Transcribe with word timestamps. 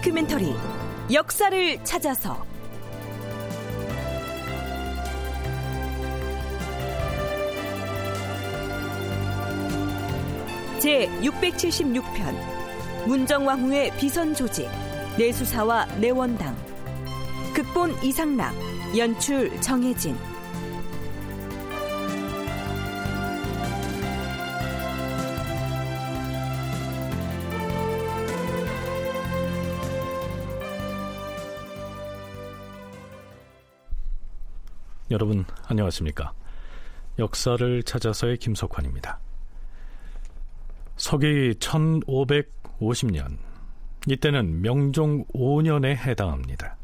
다큐멘터리 0.00 0.54
역사를 1.12 1.84
찾아서. 1.84 2.42
제 10.78 11.06
676편 11.20 13.06
문정왕후의 13.06 13.92
비선 13.98 14.34
조직 14.34 14.70
내수사와 15.18 15.84
내원당. 15.98 16.56
극본 17.54 18.02
이상락 18.02 18.54
연출 18.96 19.60
정혜진 19.60 20.16
안녕하십니까? 35.70 36.32
역사를 37.20 37.82
찾아서의 37.84 38.38
김석환입니다. 38.38 39.20
서기 40.96 41.52
1550년 41.60 43.38
이때는 44.08 44.62
명종 44.62 45.26
5년에 45.26 45.94
해당합니다. 45.94 46.76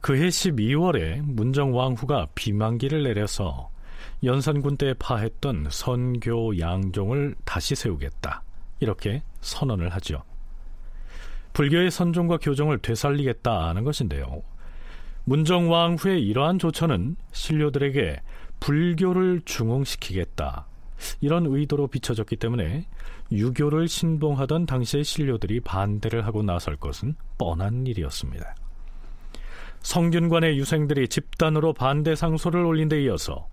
그해 0.00 0.28
12월에 0.28 1.20
문정왕후가 1.22 2.28
비만기를 2.36 3.02
내려서 3.02 3.70
연산군 4.22 4.76
때 4.76 4.94
파했던 4.96 5.66
선교 5.72 6.56
양종을 6.60 7.34
다시 7.44 7.74
세우겠다 7.74 8.44
이렇게 8.78 9.24
선언을 9.40 9.88
하죠. 9.94 10.22
불교의 11.54 11.90
선종과 11.90 12.38
교종을 12.38 12.78
되살리겠다는 12.78 13.82
것인데요. 13.82 14.42
문정왕후의 15.30 16.26
이러한 16.26 16.58
조처는 16.58 17.14
신료들에게 17.30 18.20
불교를 18.58 19.42
중흥시키겠다 19.44 20.66
이런 21.20 21.46
의도로 21.46 21.86
비춰졌기 21.86 22.34
때문에 22.34 22.84
유교를 23.30 23.86
신봉하던 23.86 24.66
당시의 24.66 25.04
신료들이 25.04 25.60
반대를 25.60 26.26
하고 26.26 26.42
나설 26.42 26.76
것은 26.76 27.14
뻔한 27.38 27.86
일이었습니다. 27.86 28.56
성균관의 29.82 30.58
유생들이 30.58 31.06
집단으로 31.06 31.74
반대 31.74 32.16
상소를 32.16 32.64
올린 32.64 32.88
데 32.88 33.00
이어서 33.04 33.46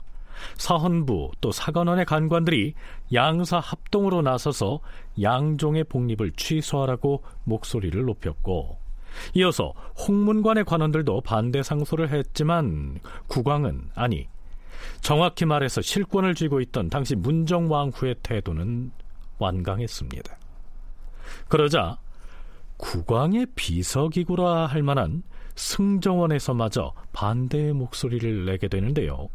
사헌부 0.56 1.32
또 1.42 1.52
사관원의 1.52 2.06
간관들이 2.06 2.74
양사 3.14 3.60
합동으로 3.60 4.24
나서서 4.24 4.80
양종의 5.22 5.84
복립을 5.84 6.32
취소하라고 6.32 7.24
목소리를 7.44 8.04
높였고 8.04 8.87
이어서 9.34 9.74
홍문관의 10.08 10.66
관원들도 10.66 11.22
반대 11.22 11.64
상소를 11.64 12.10
했지만 12.10 13.00
국왕은 13.28 13.90
아니 13.96 14.28
정확히 15.02 15.46
말해서 15.46 15.82
실권을 15.82 16.36
쥐고 16.36 16.62
있던 16.62 16.90
당시 16.90 17.16
문정왕후의 17.16 18.16
태도는 18.24 18.92
완강했습니다. 19.40 20.38
그러자 21.48 21.98
국왕의 22.78 23.48
비서기구라 23.56 24.68
할 24.68 24.84
만한 24.84 25.24
승정원에서마저 25.56 26.94
반대의 27.14 27.74
목소리를 27.74 28.46
내게 28.46 28.68
되는데요. 28.68 29.30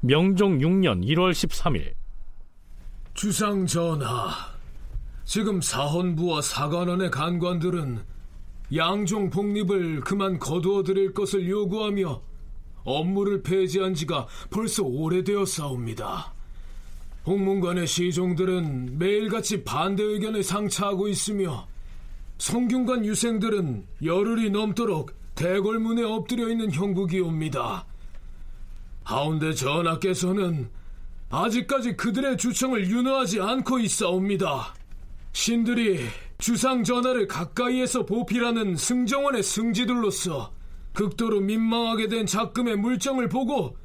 명종 0.00 0.58
6년 0.58 1.04
1월 1.04 1.32
13일 1.32 1.94
주상 3.14 3.66
전하, 3.66 4.30
지금 5.24 5.60
사헌부와 5.60 6.42
사관원의 6.42 7.10
간관들은 7.10 8.04
양종 8.74 9.30
복립을 9.30 10.00
그만 10.00 10.38
거두어 10.38 10.82
드릴 10.82 11.12
것을 11.12 11.48
요구하며 11.48 12.22
업무를 12.84 13.42
폐지한 13.42 13.94
지가 13.94 14.26
벌써 14.50 14.82
오래되었사옵니다. 14.84 16.32
홍문관의 17.26 17.86
시종들은 17.86 18.98
매일같이 18.98 19.64
반대 19.64 20.02
의견을 20.02 20.42
상차하고 20.42 21.08
있으며 21.08 21.66
성균관 22.38 23.04
유생들은 23.06 23.86
열흘이 24.02 24.50
넘도록 24.50 25.12
대궐문에 25.34 26.02
엎드려 26.02 26.48
있는 26.48 26.70
형국이옵니다. 26.70 27.86
하운데 29.04 29.52
전하께서는 29.52 30.68
아직까지 31.30 31.96
그들의 31.96 32.36
주청을 32.36 32.88
윤호하지 32.88 33.40
않고 33.40 33.78
있사옵니다. 33.80 34.74
신들이 35.32 36.06
주상 36.44 36.84
전하를 36.84 37.26
가까이에서 37.26 38.04
보필하는 38.04 38.76
승정원의 38.76 39.42
승지들로서 39.42 40.52
극도로 40.92 41.40
민망하게 41.40 42.08
된 42.08 42.26
작금의 42.26 42.76
물정을 42.76 43.30
보고 43.30 43.78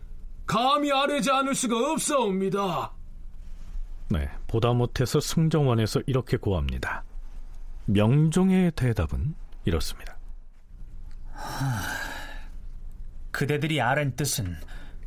감히 0.45 0.91
아뢰지 0.91 1.31
않을 1.31 1.55
수가 1.55 1.93
없사옵니다. 1.93 2.91
네, 4.09 4.29
보다 4.47 4.73
못해서 4.73 5.21
승정원에서 5.21 6.01
이렇게 6.05 6.35
고합니다. 6.35 7.05
명종의 7.85 8.73
대답은 8.75 9.35
이렇습니다. 9.63 10.17
하... 11.31 11.79
그대들이 13.31 13.79
아는 13.79 14.17
뜻은 14.17 14.57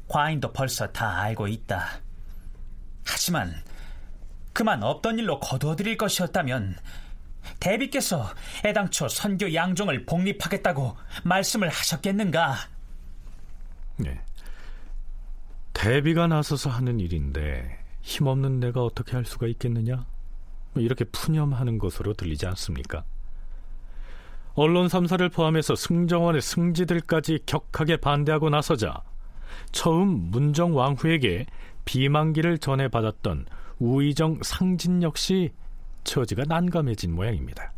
과인도 0.09 0.55
벌써 0.55 0.87
다 0.87 1.21
알고 1.21 1.49
있다. 1.49 2.01
하지만 3.05 3.53
그만 4.55 4.83
없던 4.83 5.19
일로 5.19 5.39
거두어드릴 5.39 5.99
것이었다면 5.99 6.79
대비께서 7.61 8.29
애당초 8.65 9.09
선교 9.09 9.53
양종을 9.53 10.05
복립하겠다고 10.07 10.97
말씀을 11.25 11.69
하셨겠는가? 11.69 12.55
네. 13.97 14.21
대비가 15.73 16.27
나서서 16.27 16.71
하는 16.71 17.01
일인데 17.01 17.79
힘없는 18.03 18.61
내가 18.61 18.83
어떻게 18.83 19.13
할 19.13 19.25
수가 19.25 19.47
있겠느냐? 19.47 20.05
뭐 20.73 20.83
이렇게 20.83 21.05
푸념하는 21.05 21.79
것으로 21.79 22.15
들리지 22.15 22.47
않습니까? 22.47 23.05
언론 24.55 24.87
3사를 24.87 25.33
포함해서 25.33 25.75
승정원의 25.75 26.43
승지들까지 26.43 27.41
격하게 27.47 27.97
반대하고 27.97 28.51
나서자 28.51 29.03
처음 29.71 30.31
문정왕후에게 30.31 31.47
비만기를 31.85 32.59
전해받았던 32.59 33.47
우의정 33.79 34.41
상진 34.43 35.03
역시 35.03 35.53
처지가 36.05 36.45
난감해진 36.47 37.13
모양입니다. 37.13 37.73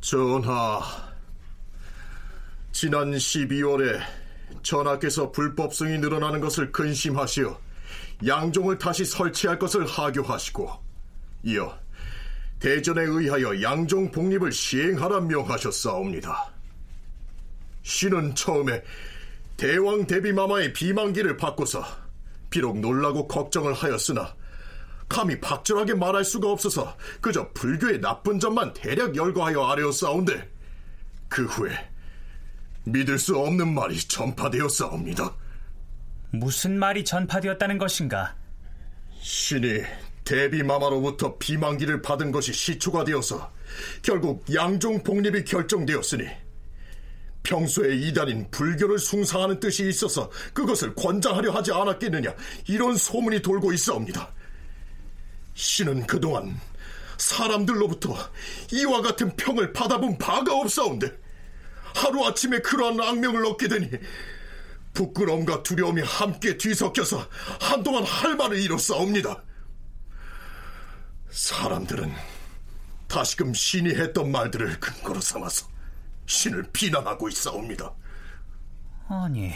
전하, 0.00 0.80
지난 2.72 3.12
12월에 3.12 4.00
전하께서 4.62 5.30
불법성이 5.32 5.98
늘어나는 5.98 6.40
것을 6.40 6.72
근심하시어 6.72 7.58
양종을 8.26 8.78
다시 8.78 9.04
설치할 9.04 9.58
것을 9.58 9.86
하교하시고 9.86 10.70
이어 11.44 11.78
대전에 12.58 13.02
의하여 13.02 13.60
양종 13.62 14.10
복립을 14.10 14.52
시행하라 14.52 15.20
명하셨사옵니다. 15.20 16.52
신은 17.82 18.34
처음에 18.34 18.82
대왕 19.56 20.06
대비마마의 20.06 20.72
비만기를 20.72 21.36
바꿔서 21.36 21.84
비록 22.50 22.78
놀라고 22.78 23.28
걱정을 23.28 23.74
하였으나 23.74 24.34
감히 25.08 25.38
박절하게 25.40 25.94
말할 25.94 26.24
수가 26.24 26.50
없어서 26.50 26.96
그저 27.20 27.48
불교의 27.52 28.00
나쁜 28.00 28.38
점만 28.38 28.72
대략 28.74 29.14
열거하여 29.14 29.62
아뢰었사온데 29.64 30.50
그 31.28 31.44
후에 31.44 31.70
믿을 32.84 33.18
수 33.18 33.36
없는 33.36 33.74
말이 33.74 33.98
전파되었사옵니다. 33.98 35.34
무슨 36.30 36.78
말이 36.78 37.04
전파되었다는 37.04 37.78
것인가? 37.78 38.34
신이 39.20 39.82
대비마마로부터 40.24 41.38
비만기를 41.38 42.02
받은 42.02 42.32
것이 42.32 42.52
시초가 42.52 43.04
되어서 43.04 43.52
결국 44.02 44.44
양종 44.52 45.02
복립이 45.02 45.44
결정되었으니 45.44 46.26
평소에 47.42 47.94
이단인 47.94 48.50
불교를 48.50 48.98
숭상하는 48.98 49.60
뜻이 49.60 49.86
있어서 49.88 50.30
그것을 50.52 50.94
권장하려 50.94 51.52
하지 51.52 51.72
않았겠느냐 51.72 52.34
이런 52.68 52.96
소문이 52.96 53.42
돌고 53.42 53.72
있사옵니다. 53.72 54.33
신은 55.54 56.06
그동안 56.06 56.60
사람들로부터 57.16 58.16
이와 58.72 59.02
같은 59.02 59.34
평을 59.36 59.72
받아본 59.72 60.18
바가 60.18 60.54
없사온데 60.54 61.10
하루아침에 61.94 62.58
그러한 62.60 63.00
악명을 63.00 63.46
얻게 63.46 63.68
되니 63.68 63.88
부끄러움과 64.92 65.62
두려움이 65.62 66.02
함께 66.02 66.56
뒤섞여서 66.56 67.28
한동안 67.60 68.04
할 68.04 68.36
말을 68.36 68.60
잃었사옵니다. 68.60 69.42
사람들은 71.30 72.12
다시금 73.08 73.54
신이 73.54 73.90
했던 73.90 74.30
말들을 74.30 74.80
근거로 74.80 75.20
삼아서 75.20 75.68
신을 76.26 76.64
비난하고 76.72 77.28
있사옵니다. 77.28 77.92
아니, 79.08 79.52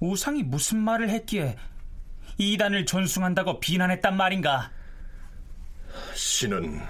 우상이 0.00 0.42
무슨 0.42 0.78
말을 0.78 1.08
했기에 1.08 1.56
이단을 2.38 2.86
존숭한다고 2.86 3.60
비난했단 3.60 4.16
말인가? 4.16 4.70
신은 6.42 6.80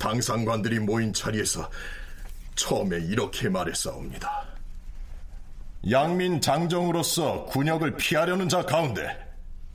당상관들이 0.00 0.80
모인 0.80 1.12
자리에서 1.12 1.70
처음에 2.56 2.96
이렇게 2.96 3.48
말했사옵니다. 3.48 4.46
양민 5.92 6.40
장정으로서 6.40 7.44
군역을 7.44 7.96
피하려는 7.96 8.48
자 8.48 8.62
가운데 8.62 9.16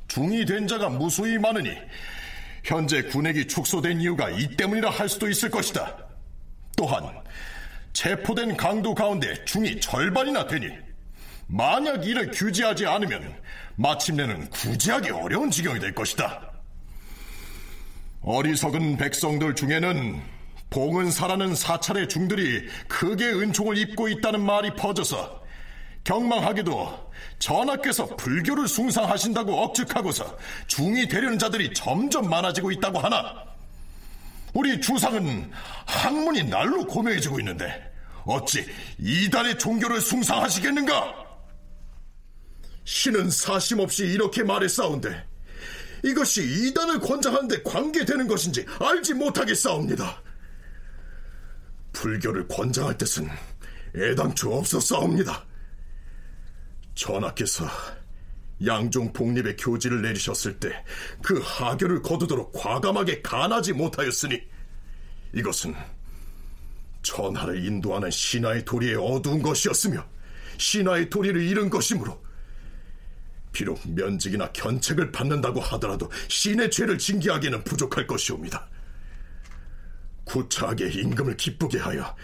중이 0.09 0.45
된 0.45 0.67
자가 0.67 0.89
무수히 0.89 1.37
많으니 1.37 1.77
현재 2.65 3.01
군액이 3.03 3.47
축소된 3.47 4.01
이유가 4.01 4.29
이 4.31 4.57
때문이라 4.57 4.89
할 4.89 5.07
수도 5.07 5.29
있을 5.29 5.49
것이다. 5.49 5.95
또한 6.75 7.09
체포된 7.93 8.57
강도 8.57 8.93
가운데 8.93 9.45
중이 9.45 9.79
절반이나 9.79 10.45
되니 10.45 10.67
만약 11.47 12.05
이를 12.05 12.31
규제하지 12.31 12.85
않으면 12.85 13.33
마침내는 13.77 14.49
구제하기 14.49 15.11
어려운 15.11 15.49
지경이 15.49 15.79
될 15.79 15.95
것이다. 15.95 16.48
어리석은 18.21 18.97
백성들 18.97 19.55
중에는 19.55 20.21
봉은사라는 20.69 21.55
사찰의 21.55 22.09
중들이 22.09 22.67
크게 22.87 23.25
은총을 23.25 23.77
입고 23.77 24.07
있다는 24.09 24.41
말이 24.41 24.71
퍼져서 24.75 25.41
경망하게도 26.03 27.11
전하께서 27.39 28.15
불교를 28.17 28.67
숭상하신다고 28.67 29.53
억측하고서 29.63 30.37
중이 30.67 31.07
되려는 31.07 31.39
자들이 31.39 31.73
점점 31.73 32.29
많아지고 32.29 32.71
있다고 32.71 32.99
하나 32.99 33.45
우리 34.53 34.79
주상은 34.81 35.51
학문이 35.85 36.43
날로 36.43 36.85
고매해지고 36.85 37.39
있는데 37.39 37.91
어찌 38.25 38.65
이단의 38.99 39.57
종교를 39.57 40.01
숭상하시겠는가? 40.01 41.15
신은 42.83 43.29
사심 43.29 43.79
없이 43.79 44.05
이렇게 44.05 44.43
말했사온데 44.43 45.28
이것이 46.03 46.43
이단을 46.43 46.99
권장하는데 46.99 47.63
관계되는 47.63 48.27
것인지 48.27 48.65
알지 48.79 49.13
못하겠사옵니다. 49.15 50.21
불교를 51.93 52.47
권장할 52.47 52.97
뜻은 52.97 53.27
애당초 53.95 54.53
없었사옵니다. 54.53 55.45
전하께서 56.95 57.65
양종 58.65 59.13
복립의 59.13 59.55
교지를 59.57 60.01
내리셨을 60.01 60.59
때 60.59 60.83
그 61.21 61.39
하교를 61.43 62.01
거두도록 62.01 62.51
과감하게 62.53 63.21
간하지 63.21 63.73
못하였으니 63.73 64.41
이것은 65.33 65.75
전하를 67.01 67.63
인도하는 67.65 68.09
신하의 68.11 68.65
도리에 68.65 68.95
어두운 68.95 69.41
것이었으며 69.41 70.05
신하의 70.57 71.09
도리를 71.09 71.41
잃은 71.41 71.69
것이므로 71.69 72.21
비록 73.51 73.81
면직이나 73.85 74.51
견책을 74.51 75.11
받는다고 75.11 75.59
하더라도 75.59 76.09
신의 76.27 76.71
죄를 76.71 76.97
징계하기에는 76.97 77.63
부족할 77.63 78.07
것이옵니다. 78.07 78.67
구차하게 80.25 80.91
임금을 80.91 81.37
기쁘게 81.37 81.79
하여 81.79 82.15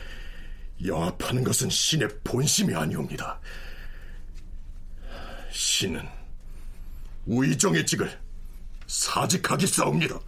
영합하는 0.85 1.43
것은 1.43 1.69
신의 1.69 2.07
본심이 2.23 2.75
아니옵니다. 2.75 3.39
신은 5.51 6.05
우의정의 7.25 7.85
직을 7.85 8.09
사직하기 8.87 9.65
싸웁니다. 9.67 10.19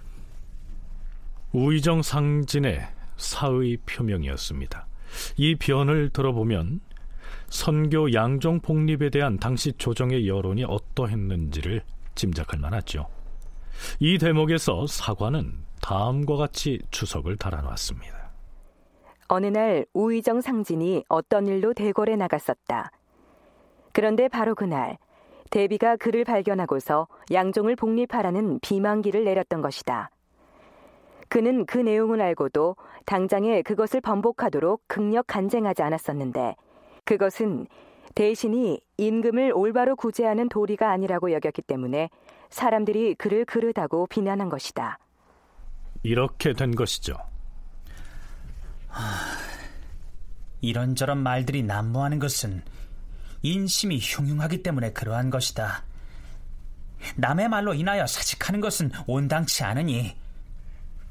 우의정 1.51 2.01
상진의 2.01 2.87
사의 3.17 3.77
표명이었습니다. 3.85 4.87
이 5.37 5.55
변을 5.55 6.09
들어보면 6.09 6.81
선교 7.49 8.13
양종 8.13 8.59
복립에 8.59 9.09
대한 9.09 9.37
당시 9.37 9.73
조정의 9.73 10.27
여론이 10.27 10.65
어떠했는지를 10.65 11.81
짐작할 12.15 12.59
만하죠. 12.59 13.07
이 13.99 14.17
대목에서 14.17 14.87
사관은 14.87 15.53
다음과 15.81 16.35
같이 16.35 16.79
추석을 16.91 17.37
달아놨습니다. 17.37 18.31
어느 19.29 19.47
날 19.47 19.85
우의정 19.93 20.41
상진이 20.41 21.05
어떤 21.09 21.47
일로 21.47 21.73
대궐에 21.73 22.15
나갔었다. 22.15 22.91
그런데 23.93 24.27
바로 24.27 24.55
그날 24.55 24.97
대비가 25.49 25.95
그를 25.95 26.23
발견하고서 26.23 27.07
양종을 27.31 27.75
복립하라는 27.75 28.59
비만기를 28.61 29.23
내렸던 29.23 29.61
것이다. 29.61 30.09
그는 31.29 31.65
그 31.65 31.77
내용을 31.77 32.21
알고도 32.21 32.75
당장에 33.05 33.61
그것을 33.61 34.01
번복하도록 34.01 34.81
극력 34.87 35.27
간쟁하지 35.27 35.83
않았었는데 35.83 36.55
그것은 37.07 37.67
대신이 38.15 38.81
임금을 38.97 39.53
올바로 39.55 39.95
구제하는 39.95 40.49
도리가 40.49 40.91
아니라고 40.91 41.31
여겼기 41.31 41.61
때문에 41.61 42.09
사람들이 42.49 43.15
그를 43.15 43.45
그르다고 43.45 44.07
비난한 44.07 44.49
것이다. 44.49 44.99
이렇게 46.03 46.51
된 46.51 46.75
것이죠. 46.75 47.15
하, 48.89 49.03
이런저런 50.59 51.19
말들이 51.19 51.63
난무하는 51.63 52.19
것은 52.19 52.61
인심이 53.41 53.99
흉흉하기 54.01 54.61
때문에 54.61 54.91
그러한 54.91 55.29
것이다. 55.29 55.85
남의 57.15 57.47
말로 57.47 57.73
인하여 57.73 58.05
사직하는 58.05 58.59
것은 58.59 58.91
온당치 59.05 59.63
않으니 59.63 60.17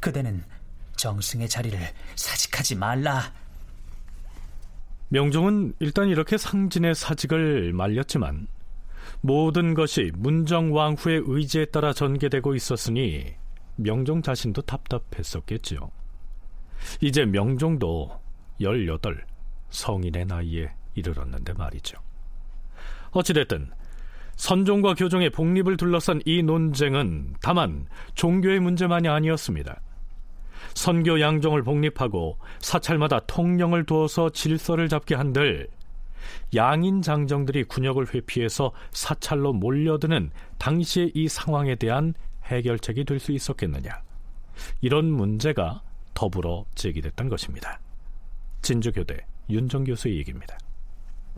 그대는 0.00 0.44
정승의 0.96 1.48
자리를 1.48 1.78
사직하지 2.16 2.74
말라. 2.74 3.32
명종은 5.08 5.74
일단 5.78 6.08
이렇게 6.08 6.36
상진의 6.36 6.94
사직을 6.94 7.72
말렸지만 7.72 8.48
모든 9.20 9.74
것이 9.74 10.10
문정왕후의 10.16 11.22
의지에 11.26 11.66
따라 11.66 11.92
전개되고 11.92 12.54
있었으니 12.54 13.34
명종 13.76 14.22
자신도 14.22 14.62
답답했었겠지요. 14.62 15.90
이제 17.00 17.24
명종도 17.24 18.20
18 18.60 19.24
성인의 19.70 20.26
나이에 20.26 20.72
이르렀는데 20.94 21.52
말이죠. 21.52 21.98
어찌됐든 23.12 23.70
선종과 24.36 24.94
교종의 24.94 25.30
복립을 25.30 25.76
둘러싼 25.76 26.20
이 26.24 26.42
논쟁은 26.42 27.34
다만 27.40 27.86
종교의 28.14 28.60
문제만이 28.60 29.08
아니었습니다. 29.08 29.80
선교 30.74 31.20
양종을 31.20 31.62
복립하고 31.62 32.38
사찰마다 32.60 33.20
통령을 33.20 33.84
두어서 33.84 34.30
질서를 34.30 34.88
잡게 34.88 35.14
한들 35.14 35.68
양인 36.54 37.02
장정들이 37.02 37.64
군역을 37.64 38.14
회피해서 38.14 38.72
사찰로 38.90 39.52
몰려드는 39.52 40.30
당시의 40.58 41.12
이 41.14 41.28
상황에 41.28 41.76
대한 41.76 42.14
해결책이 42.44 43.04
될 43.04 43.18
수 43.18 43.32
있었겠느냐 43.32 44.02
이런 44.80 45.10
문제가 45.10 45.82
더불어 46.14 46.64
제기됐던 46.74 47.28
것입니다. 47.28 47.80
진주교대 48.62 49.26
윤정 49.50 49.84
교수의 49.84 50.16
얘기입니다. 50.18 50.56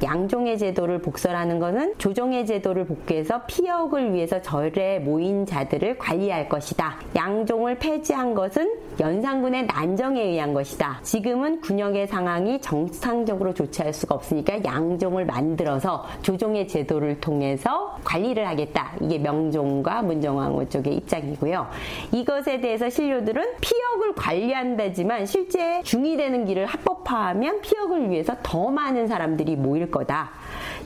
양종의 0.00 0.59
제도를 0.59 1.00
복설하는 1.00 1.59
것은 1.59 1.95
조종의 1.99 2.47
제도를 2.47 2.87
복귀해서 2.87 3.43
피역을 3.47 4.12
위해서 4.12 4.40
절에 4.40 5.00
모인 5.00 5.45
자들을 5.45 5.99
관리할 5.99 6.49
것이다. 6.49 6.99
양종을 7.17 7.78
폐지한 7.78 8.35
것은 8.35 8.78
연산군의 9.00 9.67
난정에 9.67 10.23
의한 10.23 10.55
것이다. 10.55 11.00
지금은 11.02 11.61
군역의 11.61 12.07
상황이 12.07 12.61
정상적으로 12.61 13.52
조치할 13.52 13.93
수가 13.93 14.14
없으니까 14.14 14.62
양종을 14.64 15.26
만들어서 15.26 16.05
조종의 16.23 16.69
제도를 16.69 17.21
통해서 17.21 17.97
관리를 18.05 18.47
하겠다. 18.47 18.93
이게 19.00 19.19
명종과 19.19 20.02
문정왕후 20.02 20.69
쪽의 20.69 20.95
입장이고요. 20.95 21.67
이것에 22.12 22.61
대해서 22.61 22.88
신료들은 22.88 23.43
피역을 23.61 24.14
관리한다지만 24.14 25.26
실제 25.26 25.83
중이 25.83 26.17
되는 26.17 26.45
길을 26.45 26.67
합법화하면 26.67 27.62
피역을 27.62 28.11
위해서 28.11 28.37
더 28.45 28.71
많은 28.71 29.09
사람들이 29.09 29.57
모일 29.57 29.88
거다. 29.90 30.30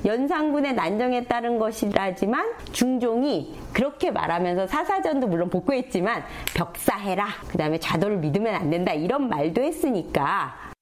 연산군의 0.04 0.74
난정에 0.74 1.24
따른 1.24 1.58
것이라지만 1.58 2.52
중종이 2.72 3.58
그렇게 3.72 4.10
말하면서 4.10 4.66
사사전도 4.66 5.28
물론 5.28 5.48
복구했지만 5.50 6.24
벽사해라. 6.54 7.28
그 7.48 7.56
다음에 7.56 7.78
좌도를 7.78 8.18
믿으면 8.18 8.54
안 8.54 8.70
된다. 8.70 8.92
이런 8.92 9.28
말도 9.28 9.62
했으니까. 9.62 10.72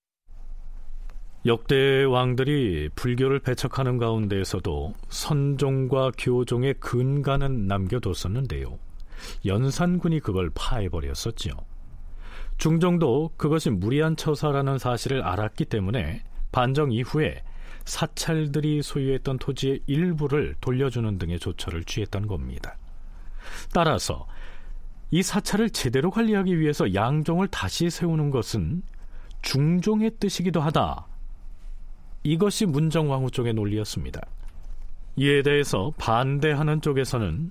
역대 1.46 2.04
왕들이 2.04 2.90
불교를 2.94 3.38
배척하는 3.38 3.96
가운데에서도 3.96 4.92
선종과 5.08 6.12
교종의 6.18 6.74
근간은 6.74 7.66
남겨뒀었는데요. 7.66 8.78
연산군이 9.46 10.20
그걸 10.20 10.50
파해버렸었지요. 10.54 11.54
중종도 12.58 13.30
그것이 13.38 13.70
무리한 13.70 14.16
처사라는 14.16 14.76
사실을 14.76 15.22
알았기 15.22 15.64
때문에 15.64 16.22
반정 16.52 16.92
이후에 16.92 17.42
사찰들이 17.84 18.82
소유했던 18.82 19.38
토지의 19.38 19.80
일부를 19.86 20.54
돌려주는 20.60 21.18
등의 21.18 21.38
조처를 21.38 21.84
취했던 21.84 22.26
겁니다. 22.26 22.76
따라서 23.72 24.26
이 25.10 25.22
사찰을 25.22 25.70
제대로 25.70 26.10
관리하기 26.10 26.60
위해서 26.60 26.94
양종을 26.94 27.48
다시 27.48 27.90
세우는 27.90 28.30
것은 28.30 28.82
중종의 29.42 30.12
뜻이기도 30.20 30.60
하다. 30.60 31.06
이것이 32.22 32.66
문정왕후 32.66 33.30
쪽의 33.30 33.54
논리였습니다. 33.54 34.20
이에 35.16 35.42
대해서 35.42 35.92
반대하는 35.98 36.80
쪽에서는 36.80 37.50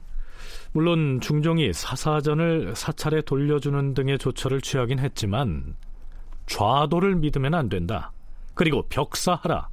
물론 0.71 1.19
중종이 1.19 1.73
사사전을 1.73 2.75
사찰에 2.75 3.21
돌려주는 3.21 3.93
등의 3.93 4.19
조처를 4.19 4.61
취하긴 4.61 4.99
했지만 4.99 5.75
좌도를 6.45 7.15
믿으면 7.15 7.53
안 7.55 7.69
된다. 7.69 8.11
그리고 8.53 8.83
벽사하라 8.87 9.69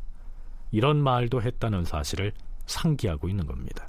이런 0.77 1.03
말도 1.03 1.41
했다는 1.41 1.87
사실을 1.87 2.33
상기하고 2.67 3.31
있는 3.31 3.47
겁니다. 3.47 3.89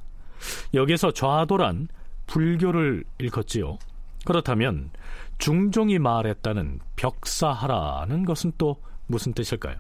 여기서 0.74 1.12
좌도란 1.12 1.89
불교를 2.27 3.03
일컫지요. 3.17 3.77
그렇다면 4.24 4.91
중종이 5.38 6.00
말했다는 6.00 6.79
벽사하라는 6.96 8.24
것은 8.24 8.53
또 8.58 8.82
무슨 9.06 9.34
뜻일까요? 9.34 9.75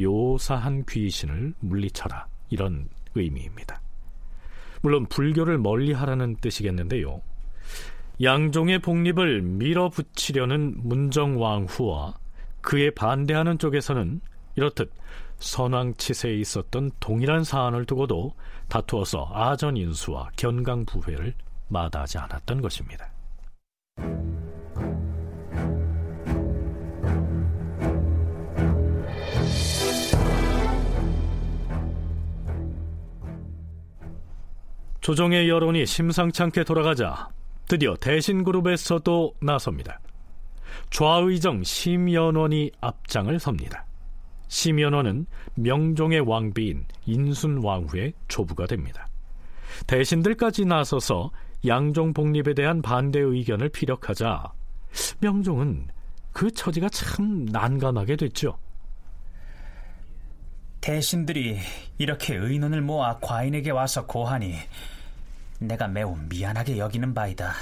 요사한 0.00 0.86
귀신을 0.88 1.52
물리쳐라 1.60 2.28
이런 2.48 2.88
의미입니다. 3.14 3.82
물론 4.80 5.04
불교를 5.04 5.58
멀리하라는 5.58 6.36
뜻이겠는데요. 6.36 7.20
양종의 8.22 8.78
복립을 8.78 9.42
밀어붙이려는 9.42 10.76
문정왕후와 10.78 12.14
그에 12.62 12.88
반대하는 12.88 13.58
쪽에서는 13.58 14.22
이렇듯 14.56 14.90
선왕치세에 15.44 16.34
있었던 16.36 16.90
동일한 17.00 17.44
사안을 17.44 17.84
두고도 17.84 18.32
다투어서 18.68 19.30
아전인수와 19.32 20.30
견강부회를 20.36 21.34
마다하지 21.68 22.18
않았던 22.18 22.62
것입니다. 22.62 23.10
조정의 35.02 35.50
여론이 35.50 35.84
심상찮게 35.84 36.64
돌아가자 36.64 37.28
드디어 37.68 37.94
대신그룹에서도 37.96 39.34
나섭니다. 39.42 40.00
좌의정 40.88 41.62
심연원이 41.62 42.70
앞장을 42.80 43.38
섭니다. 43.38 43.84
심연원은 44.48 45.26
명종의 45.54 46.20
왕비인 46.20 46.86
인순왕후의 47.06 48.12
조부가 48.28 48.66
됩니다. 48.66 49.08
대신들까지 49.86 50.64
나서서 50.64 51.30
양종 51.66 52.12
복립에 52.12 52.54
대한 52.54 52.82
반대 52.82 53.18
의견을 53.18 53.70
피력하자 53.70 54.52
명종은 55.20 55.88
그 56.32 56.50
처지가 56.50 56.88
참 56.90 57.46
난감하게 57.46 58.16
됐죠. 58.16 58.58
대신들이 60.80 61.58
이렇게 61.96 62.34
의논을 62.34 62.82
모아 62.82 63.18
과인에게 63.18 63.70
와서 63.70 64.04
고하니 64.04 64.54
내가 65.60 65.88
매우 65.88 66.14
미안하게 66.28 66.76
여기는 66.76 67.14
바이다. 67.14 67.54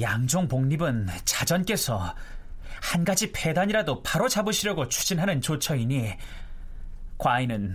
양종 0.00 0.48
복립은 0.48 1.08
자전께서 1.24 2.14
한 2.84 3.02
가지 3.02 3.32
폐단이라도 3.32 4.02
바로 4.02 4.28
잡으시려고 4.28 4.86
추진하는 4.88 5.40
조처이니 5.40 6.12
과인은 7.16 7.74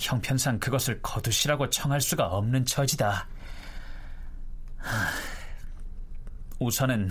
형편상 0.00 0.58
그것을 0.58 1.02
거두시라고 1.02 1.68
청할 1.68 2.00
수가 2.00 2.28
없는 2.28 2.64
처지다. 2.64 3.28
우선은 6.58 7.10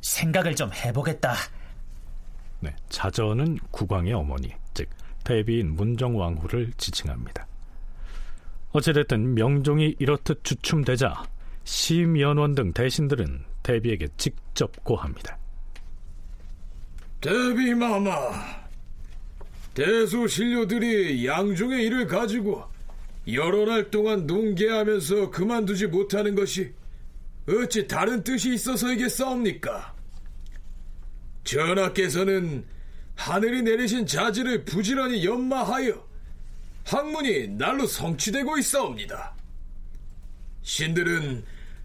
생각을 0.00 0.56
좀 0.56 0.72
해보겠다. 0.72 1.34
네, 2.60 2.74
자전은 2.88 3.58
국왕의 3.70 4.12
어머니, 4.12 4.52
즉 4.74 4.90
대비인 5.22 5.76
문정왕후를 5.76 6.72
지칭합니다. 6.78 7.46
어찌됐든 8.72 9.34
명종이 9.34 9.94
이렇듯 10.00 10.42
주춤되자 10.42 11.22
심연원 11.62 12.56
등 12.56 12.72
대신들은 12.72 13.44
대비에게 13.62 14.08
직접 14.16 14.72
고합니다. 14.82 15.38
대비마마, 17.20 18.30
대소 19.74 20.28
신료들이 20.28 21.26
양종의 21.26 21.84
일을 21.86 22.06
가지고 22.06 22.64
여러 23.32 23.64
날 23.64 23.90
동안 23.90 24.26
농계하면서 24.26 25.30
그만두지 25.30 25.88
못하는 25.88 26.36
것이 26.36 26.72
어찌 27.48 27.88
다른 27.88 28.22
뜻이 28.22 28.54
있어서이겠사옵니까? 28.54 29.94
전하께서는 31.42 32.64
하늘이 33.16 33.62
내리신 33.62 34.06
자질을 34.06 34.64
부지런히 34.64 35.24
연마하여 35.24 36.06
학문이 36.84 37.48
날로 37.48 37.86
성취되고 37.86 38.58
있사옵니다. 38.58 39.34
신들은 40.62 41.44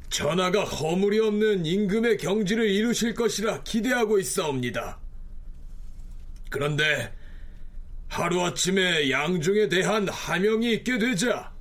전하가 0.09 0.63
허물이 0.63 1.19
없는 1.19 1.65
임금의 1.65 2.17
경지를 2.17 2.69
이루실 2.69 3.15
것이라 3.15 3.63
기대하고 3.63 4.19
있사옵니다. 4.19 5.02
그런데 6.53 7.11
하루아침에 8.09 9.09
양중에 9.09 9.69
대한 9.69 10.07
하명이 10.07 10.71
있게 10.73 10.99
되자 10.99 11.51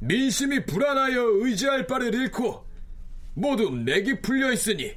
민심이 0.00 0.66
불안하여 0.66 1.44
의지할 1.44 1.86
바를 1.86 2.12
잃고 2.12 2.66
모두 3.34 3.70
맥이 3.70 4.20
풀려 4.22 4.52
있으니 4.52 4.92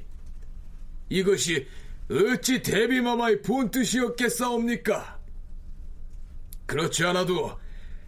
이것이 1.08 1.64
어찌 2.10 2.60
대비마마의 2.60 3.42
본 3.42 3.70
뜻이었겠사옵니까? 3.70 5.20
그렇지 6.66 7.04
않아도 7.04 7.56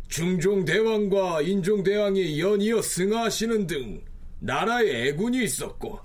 중종대왕과 0.08 1.42
인종대왕이 1.42 2.40
연이어 2.40 2.82
승하하시는 2.82 3.68
등 3.68 4.04
나라에 4.40 5.06
애군이 5.06 5.44
있었고 5.44 6.00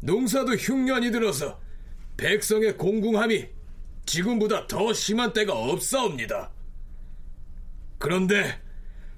농사도 0.00 0.56
흉년이 0.56 1.12
들어서 1.12 1.60
백성의 2.16 2.76
공궁함이 2.76 3.55
지금보다 4.06 4.66
더 4.66 4.92
심한 4.92 5.32
때가 5.32 5.52
없사옵니다. 5.52 6.50
그런데 7.98 8.60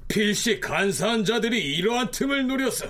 필시 0.09 0.59
간사한 0.59 1.25
자들이 1.25 1.77
이러한 1.77 2.11
틈을 2.11 2.47
노려서 2.47 2.87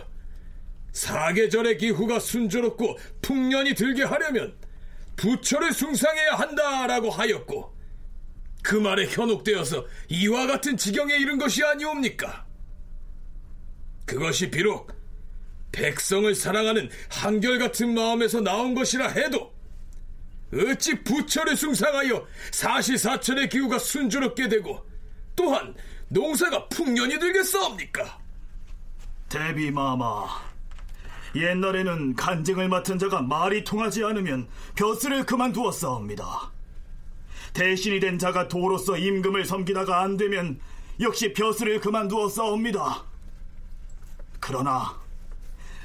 사계절의 0.93 1.79
기후가 1.79 2.21
순조롭고 2.21 2.97
풍년이 3.21 3.75
들게 3.75 4.05
하려면 4.05 4.57
부처를 5.17 5.73
숭상해야 5.73 6.35
한다라고 6.35 7.11
하였고 7.11 7.77
그 8.63 8.77
말에 8.77 9.07
현혹되어서 9.07 9.87
이와 10.09 10.47
같은 10.47 10.77
지경에 10.77 11.17
이른 11.17 11.39
것이 11.39 11.65
아니옵니까? 11.65 12.47
그것이 14.07 14.51
비록 14.51 14.93
백성을 15.73 16.33
사랑하는 16.35 16.89
한결같은 17.11 17.95
마음에서 17.95 18.41
나온 18.41 18.75
것이라 18.75 19.09
해도 19.09 19.53
어찌 20.53 21.03
부처를 21.03 21.57
숭상하여 21.57 22.27
사시사철의 22.53 23.49
기후가 23.49 23.79
순조롭게 23.79 24.49
되고 24.49 24.85
또한 25.37 25.75
농사가 26.09 26.67
풍년이 26.69 27.19
들겠사옵니까? 27.19 28.19
대비마마 29.29 30.27
옛날에는 31.35 32.17
간증을 32.17 32.69
맡은 32.69 32.99
자가 32.99 33.21
말이 33.21 33.63
통하지 33.63 34.03
않으면 34.05 34.49
벼슬을 34.75 35.27
그만두었사옵니다 35.27 36.51
대신이 37.53 38.01
된 38.01 38.19
자가 38.19 38.49
도로서 38.49 38.97
임금을 38.97 39.45
섬기다가 39.45 40.01
안 40.03 40.17
되면 40.17 40.61
역시 41.01 41.33
벼슬을 41.33 41.81
그만두어 41.81 42.29
싸웁니다. 42.29 43.05
그러나 44.41 44.97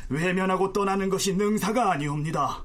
외면하고 0.09 0.73
떠나는 0.73 1.09
것이 1.09 1.33
능사가 1.33 1.91
아니옵니다. 1.91 2.63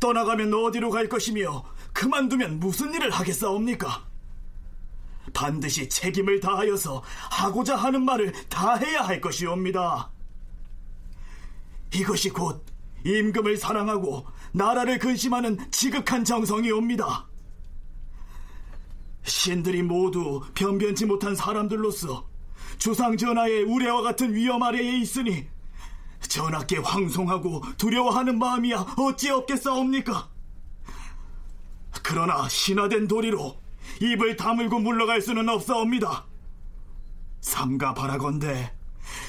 떠나가면 0.00 0.52
어디로 0.52 0.90
갈 0.90 1.08
것이며 1.08 1.64
그만두면 1.92 2.60
무슨 2.60 2.92
일을 2.94 3.10
하겠사옵니까? 3.10 4.06
반드시 5.34 5.88
책임을 5.88 6.40
다하여서 6.40 7.02
하고자 7.30 7.76
하는 7.76 8.04
말을 8.04 8.32
다 8.48 8.76
해야 8.76 9.00
할 9.00 9.20
것이옵니다. 9.20 10.10
이것이 11.94 12.30
곧 12.30 12.64
임금을 13.04 13.56
사랑하고 13.56 14.26
나라를 14.52 14.98
근심하는 14.98 15.58
지극한 15.70 16.24
정성이옵니다. 16.24 17.26
신들이 19.24 19.82
모두 19.82 20.40
변변치 20.54 21.04
못한 21.06 21.34
사람들로서 21.34 22.26
주상 22.78 23.16
전하의 23.16 23.64
우레와 23.64 24.02
같은 24.02 24.34
위험 24.34 24.62
아래에 24.62 24.98
있으니 24.98 25.46
전하께 26.28 26.78
황송하고 26.78 27.62
두려워하는 27.76 28.38
마음이야 28.38 28.94
어찌 28.98 29.30
없겠사옵니까? 29.30 30.28
그러나 32.02 32.48
신화된 32.48 33.08
도리로 33.08 33.56
입을 34.00 34.36
다물고 34.36 34.78
물러갈 34.78 35.20
수는 35.20 35.48
없사옵니다. 35.48 36.26
삼가 37.40 37.94
바라건대 37.94 38.72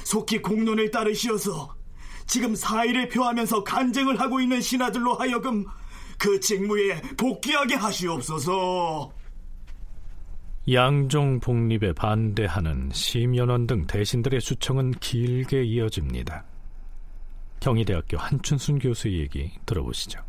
속히 0.04 0.42
공론을 0.42 0.92
따르시어서 0.92 1.76
지금 2.26 2.54
사의를 2.56 3.10
표하면서 3.10 3.64
간쟁을 3.64 4.20
하고 4.20 4.40
있는 4.40 4.62
신하들로 4.62 5.16
하여금 5.16 5.66
그 6.18 6.40
직무에 6.40 7.02
복귀하게 7.18 7.76
하시옵소서. 7.76 9.12
양종 10.72 11.40
복립에 11.40 11.94
반대하는 11.94 12.92
심연원 12.94 13.66
등 13.66 13.88
대신들의 13.88 14.40
수청은 14.42 14.92
길게 15.00 15.64
이어집니다. 15.64 16.44
경희대학교 17.60 18.18
한춘순 18.18 18.80
교수의 18.80 19.20
얘기 19.20 19.52
들어보시죠. 19.66 20.22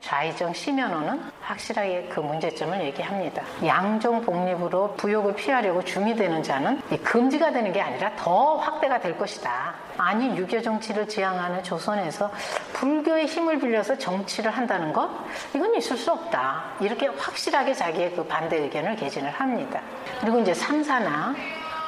좌의정 0.00 0.54
심연호는 0.54 1.20
확실하게 1.40 2.08
그 2.08 2.20
문제점을 2.20 2.80
얘기합니다. 2.84 3.42
양종 3.66 4.22
복립으로 4.22 4.94
부욕을 4.94 5.34
피하려고 5.34 5.82
중이되는 5.82 6.42
자는 6.44 6.80
금지가 7.02 7.50
되는 7.50 7.72
게 7.72 7.80
아니라 7.80 8.14
더 8.14 8.56
확대가 8.58 9.00
될 9.00 9.18
것이다. 9.18 9.74
아니 9.96 10.36
유교 10.36 10.62
정치를 10.62 11.08
지향하는 11.08 11.64
조선에서 11.64 12.30
불교의 12.74 13.26
힘을 13.26 13.58
빌려서 13.58 13.98
정치를 13.98 14.52
한다는 14.52 14.92
것 14.92 15.10
이건 15.54 15.74
있을 15.74 15.96
수 15.96 16.12
없다. 16.12 16.76
이렇게 16.80 17.08
확실하게 17.08 17.74
자기의 17.74 18.12
그 18.14 18.24
반대 18.24 18.56
의견을 18.56 18.94
개진을 18.94 19.30
합니다. 19.32 19.80
그리고 20.20 20.38
이제 20.38 20.54
삼사나 20.54 21.34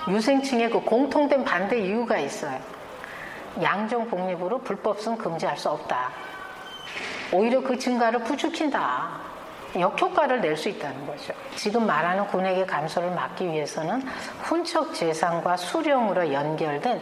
유생층의 0.08 0.70
그 0.70 0.80
공통된 0.80 1.44
반대 1.44 1.78
이유가 1.80 2.18
있어요. 2.18 2.58
양종 3.62 4.09
복립으로 4.09 4.59
불법성 4.59 5.19
금지할 5.19 5.57
수 5.57 5.71
없다. 5.71 6.11
오히려 7.33 7.61
그 7.61 7.78
증가를 7.78 8.25
부추킨다. 8.25 9.21
역효과를 9.78 10.40
낼 10.40 10.57
수 10.57 10.69
있다는 10.69 11.07
거죠. 11.07 11.33
지금 11.54 11.87
말하는 11.87 12.26
군액의 12.26 12.66
감소를 12.66 13.12
막기 13.12 13.47
위해서는 13.47 14.02
훈척 14.42 14.95
재산과 14.95 15.57
수령으로 15.57 16.33
연결된 16.33 17.00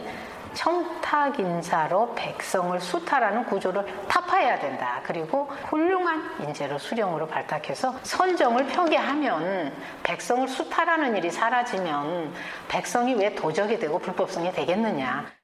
청탁 0.53 1.39
인사로 1.39 2.13
백성을 2.15 2.79
수탈하는 2.79 3.45
구조를 3.45 3.85
타파해야 4.07 4.59
된다. 4.59 4.99
그리고 5.03 5.49
훌륭한 5.69 6.23
인재로 6.41 6.77
수령으로 6.77 7.27
발탁해서 7.27 7.95
선정을 8.03 8.67
표기하면 8.67 9.73
백성을 10.03 10.47
수탈하는 10.47 11.15
일이 11.17 11.29
사라지면 11.31 12.33
백성이 12.67 13.13
왜 13.13 13.33
도적이 13.35 13.79
되고 13.79 13.99
불법성이 13.99 14.51
되겠느냐. 14.51 15.38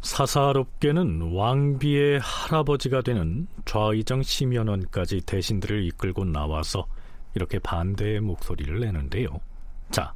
사사롭게는 0.00 1.32
왕비의 1.32 2.20
할아버지가 2.20 3.02
되는 3.02 3.48
좌의정 3.64 4.22
심연원까지 4.22 5.22
대신들을 5.22 5.84
이끌고 5.86 6.24
나와서 6.24 6.86
이렇게 7.34 7.58
반대의 7.58 8.20
목소리를 8.20 8.80
내는데요. 8.80 9.28
자, 9.90 10.12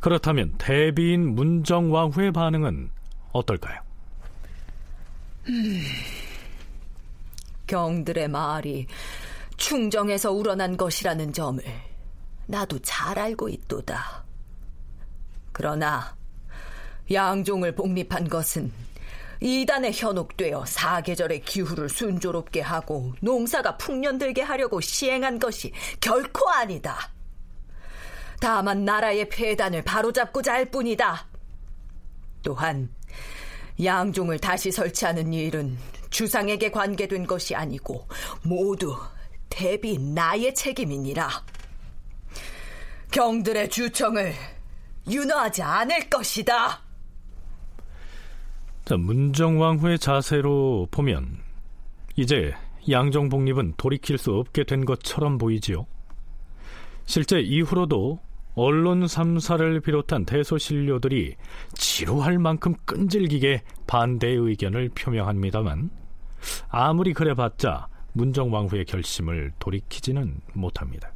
그렇다면 0.00 0.54
대비인 0.58 1.34
문정왕후의 1.34 2.32
반응은 2.32 2.90
어떨까요? 3.32 3.80
음, 5.48 5.82
경들의 7.66 8.28
말이 8.28 8.86
충정에서 9.56 10.32
우러난 10.32 10.76
것이라는 10.76 11.32
점을 11.32 11.62
나도 12.46 12.78
잘 12.80 13.18
알고 13.18 13.48
있도다. 13.48 14.24
그러나 15.52 16.16
양종을 17.10 17.74
복립한 17.74 18.28
것은 18.28 18.72
이단에 19.40 19.92
현혹되어 19.92 20.64
사계절의 20.66 21.42
기후를 21.42 21.88
순조롭게 21.88 22.60
하고 22.60 23.14
농사가 23.20 23.76
풍년들게 23.76 24.42
하려고 24.42 24.80
시행한 24.80 25.38
것이 25.38 25.72
결코 26.00 26.48
아니다. 26.50 27.10
다만 28.40 28.84
나라의 28.84 29.28
폐단을 29.28 29.82
바로잡고자 29.82 30.52
할 30.52 30.64
뿐이다. 30.66 31.26
또한 32.42 32.88
양종을 33.82 34.38
다시 34.38 34.70
설치하는 34.70 35.32
일은 35.32 35.78
주상에게 36.10 36.70
관계된 36.70 37.26
것이 37.26 37.54
아니고 37.54 38.08
모두 38.42 38.96
대비 39.48 39.98
나의 39.98 40.54
책임이니라. 40.54 41.28
경들의 43.10 43.70
주청을 43.70 44.34
윤호하지 45.08 45.62
않을 45.62 46.10
것이다. 46.10 46.87
자, 48.88 48.96
문정왕후의 48.96 49.98
자세로 49.98 50.88
보면 50.90 51.36
이제 52.16 52.54
양종 52.88 53.28
복립은 53.28 53.74
돌이킬 53.76 54.16
수 54.16 54.32
없게 54.32 54.64
된 54.64 54.86
것처럼 54.86 55.36
보이지요. 55.36 55.84
실제 57.04 57.38
이후로도 57.38 58.18
언론 58.54 59.04
3사를 59.04 59.84
비롯한 59.84 60.24
대소신료들이 60.24 61.34
지루할 61.74 62.38
만큼 62.38 62.72
끈질기게 62.86 63.62
반대 63.86 64.28
의견을 64.28 64.88
표명합니다만 64.94 65.90
아무리 66.70 67.12
그래봤자 67.12 67.88
문정왕후의 68.14 68.86
결심을 68.86 69.52
돌이키지는 69.58 70.40
못합니다. 70.54 71.12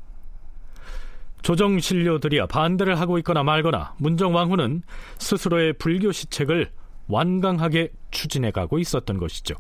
조정신료들이야 1.41 2.49
반대를 2.49 3.01
하고 3.01 3.17
있거나 3.17 3.43
말거나 3.43 3.95
문정왕후는 3.97 4.83
스스로의 5.17 5.73
불교 5.79 6.13
시책을 6.13 6.71
완강하게 7.13 7.91
추진해 8.11 8.51
가고 8.51 8.79
있었던 8.79 9.19
것이죠. 9.19 9.55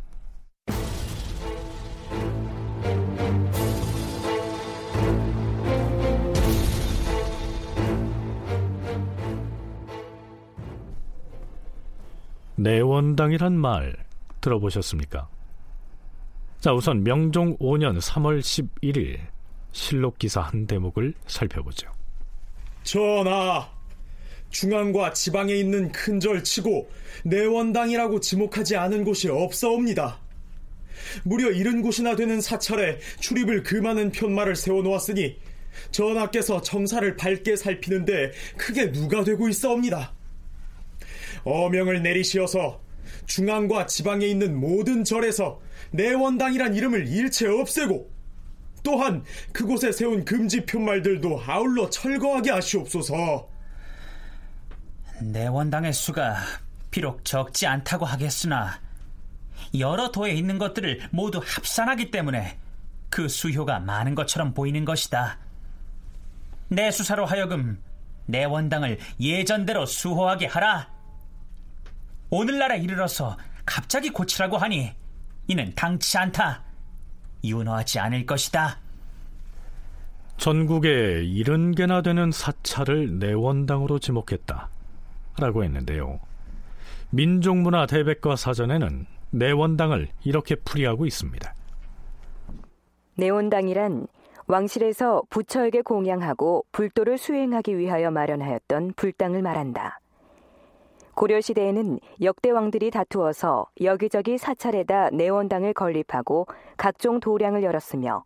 내원당이란 12.56 13.52
말 13.58 13.96
들어보셨습니까? 14.40 15.28
자, 16.58 16.72
우선 16.72 17.02
명종 17.02 17.58
5년 17.58 18.00
3월 18.00 18.40
11일 18.40 19.18
실록 19.72 20.18
기사 20.18 20.40
한 20.40 20.66
대목을 20.66 21.12
살펴보죠. 21.26 21.90
전하, 22.82 23.68
중앙과 24.52 25.14
지방에 25.14 25.54
있는 25.54 25.90
큰 25.90 26.20
절치고 26.20 26.88
내원당이라고 27.24 28.20
지목하지 28.20 28.76
않은 28.76 29.02
곳이 29.02 29.28
없사옵니다. 29.28 30.20
무려 31.24 31.50
이른 31.50 31.82
곳이나 31.82 32.14
되는 32.14 32.40
사찰에 32.40 32.98
출입을 33.18 33.64
금하는 33.64 34.12
편말을 34.12 34.54
세워놓았으니 34.54 35.36
전하께서 35.90 36.62
점사를 36.62 37.16
밝게 37.16 37.56
살피는데 37.56 38.32
크게 38.56 38.92
누가 38.92 39.24
되고 39.24 39.48
있사옵니다. 39.48 40.12
어명을 41.44 42.02
내리시어서 42.02 42.80
중앙과 43.26 43.86
지방에 43.86 44.26
있는 44.26 44.58
모든 44.58 45.02
절에서 45.02 45.60
내원당이란 45.90 46.74
이름을 46.74 47.08
일체 47.08 47.48
없애고 47.48 48.10
또한 48.82 49.24
그곳에 49.52 49.92
세운 49.92 50.24
금지 50.24 50.64
편말들도 50.66 51.40
아울러 51.46 51.88
철거하게 51.88 52.50
하시옵소서. 52.50 53.51
내원당의 55.30 55.92
수가 55.92 56.36
비록 56.90 57.24
적지 57.24 57.66
않다고 57.66 58.04
하겠으나 58.04 58.80
여러 59.78 60.10
도에 60.10 60.32
있는 60.32 60.58
것들을 60.58 61.08
모두 61.10 61.40
합산하기 61.44 62.10
때문에 62.10 62.58
그 63.08 63.28
수효가 63.28 63.80
많은 63.80 64.14
것처럼 64.14 64.54
보이는 64.54 64.84
것이다. 64.84 65.38
내 66.68 66.90
수사로 66.90 67.26
하여금 67.26 67.78
내 68.26 68.44
원당을 68.44 68.98
예전대로 69.20 69.86
수호하게 69.86 70.46
하라. 70.46 70.88
오늘날에 72.30 72.78
이르러서 72.78 73.36
갑자기 73.64 74.10
고치라고 74.10 74.56
하니 74.56 74.92
이는 75.48 75.72
당치 75.74 76.16
않다. 76.18 76.62
윤호하지 77.44 77.98
않을 77.98 78.24
것이다. 78.24 78.78
전국에 80.38 81.22
이른 81.24 81.74
개나 81.74 82.02
되는 82.02 82.32
사찰을 82.32 83.18
내원당으로 83.18 83.98
지목했다. 83.98 84.70
라고 85.38 85.64
했는데요. 85.64 86.20
민족문화 87.10 87.86
대백과 87.86 88.36
사전에는 88.36 89.06
내원당을 89.30 90.08
이렇게 90.24 90.54
풀이하고 90.56 91.06
있습니다. 91.06 91.54
내원당이란 93.16 94.06
왕실에서 94.46 95.22
부처에게 95.30 95.82
공양하고 95.82 96.64
불도를 96.72 97.18
수행하기 97.18 97.78
위하여 97.78 98.10
마련하였던 98.10 98.94
불당을 98.96 99.42
말한다. 99.42 100.00
고려시대에는 101.14 102.00
역대 102.22 102.50
왕들이 102.50 102.90
다투어서 102.90 103.66
여기저기 103.82 104.38
사찰에다 104.38 105.10
내원당을 105.10 105.74
건립하고 105.74 106.46
각종 106.76 107.20
도량을 107.20 107.62
열었으며 107.62 108.24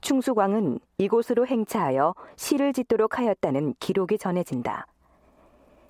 충숙왕은 0.00 0.80
이곳으로 0.98 1.46
행차하여 1.46 2.14
시를 2.36 2.72
짓도록 2.72 3.18
하였다는 3.18 3.74
기록이 3.78 4.18
전해진다. 4.18 4.86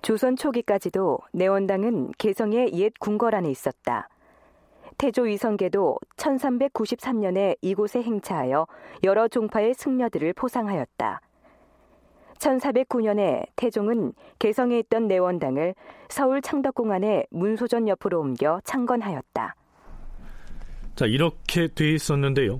조선 0.01 0.35
초기까지도 0.35 1.19
내원당은 1.31 2.11
개성의 2.17 2.73
옛 2.73 2.93
궁궐 2.99 3.35
안에 3.35 3.49
있었다. 3.51 4.09
태조 4.97 5.27
이성계도 5.27 5.97
1393년에 6.17 7.57
이곳에 7.61 8.01
행차하여 8.01 8.67
여러 9.03 9.27
종파의 9.27 9.73
승려들을 9.73 10.33
포상하였다. 10.33 11.21
1409년에 12.39 13.45
태종은 13.55 14.13
개성에 14.39 14.79
있던 14.79 15.07
내원당을 15.07 15.75
서울 16.09 16.41
창덕궁 16.41 16.91
안의 16.91 17.27
문소전 17.29 17.87
옆으로 17.87 18.19
옮겨 18.19 18.59
창건하였다. 18.63 19.55
자, 20.95 21.05
이렇게 21.05 21.67
돼 21.67 21.91
있었는데요. 21.93 22.59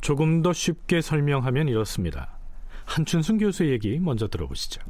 조금 0.00 0.40
더 0.42 0.54
쉽게 0.54 1.02
설명하면 1.02 1.68
이렇습니다. 1.68 2.38
한춘순 2.86 3.38
교수의 3.38 3.70
얘기 3.70 3.98
먼저 3.98 4.26
들어보시죠. 4.28 4.80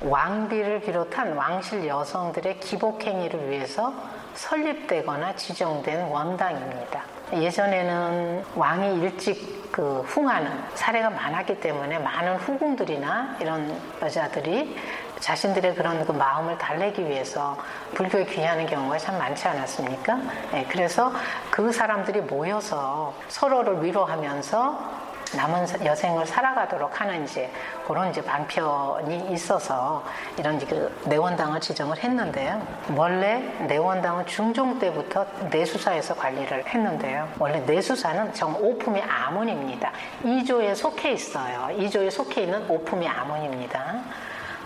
왕비를 0.00 0.80
비롯한 0.80 1.34
왕실 1.34 1.86
여성들의 1.86 2.60
기복 2.60 3.04
행위를 3.04 3.50
위해서 3.50 3.92
설립되거나 4.34 5.36
지정된 5.36 6.08
원당입니다. 6.08 7.02
예전에는 7.34 8.44
왕이 8.56 9.00
일찍 9.00 9.70
그 9.70 10.00
흥하는 10.00 10.50
사례가 10.74 11.10
많았기 11.10 11.60
때문에 11.60 11.98
많은 11.98 12.36
후궁들이나 12.36 13.36
이런 13.40 13.78
여자들이 14.00 14.76
자신들의 15.20 15.74
그런 15.74 16.04
그 16.06 16.12
마음을 16.12 16.56
달래기 16.56 17.06
위해서 17.06 17.56
불교에 17.94 18.24
귀하는 18.24 18.66
경우가 18.66 18.96
참 18.96 19.18
많지 19.18 19.46
않았습니까? 19.48 20.18
네, 20.50 20.66
그래서 20.70 21.12
그 21.50 21.70
사람들이 21.70 22.22
모여서 22.22 23.12
서로를 23.28 23.84
위로하면서 23.84 25.09
남은 25.36 25.84
여생을 25.84 26.26
살아가도록 26.26 27.00
하는 27.00 27.24
이제 27.24 27.50
그런 27.86 28.10
이제 28.10 28.22
방편이 28.22 29.32
있어서 29.32 30.04
이런 30.38 30.58
그 30.58 30.92
내원당을 31.06 31.60
지정을 31.60 31.98
했는데요. 31.98 32.66
원래 32.96 33.38
내원당은 33.66 34.26
중종 34.26 34.78
때부터 34.78 35.24
내수사에서 35.50 36.14
관리를 36.16 36.66
했는데요. 36.66 37.28
원래 37.38 37.60
내수사는 37.60 38.34
정 38.34 38.54
오품의 38.56 39.02
아문입니다. 39.02 39.92
2조에 40.24 40.74
속해 40.74 41.12
있어요. 41.12 41.68
2조에 41.76 42.10
속해 42.10 42.42
있는 42.42 42.68
오품의 42.68 43.08
아문입니다. 43.08 44.02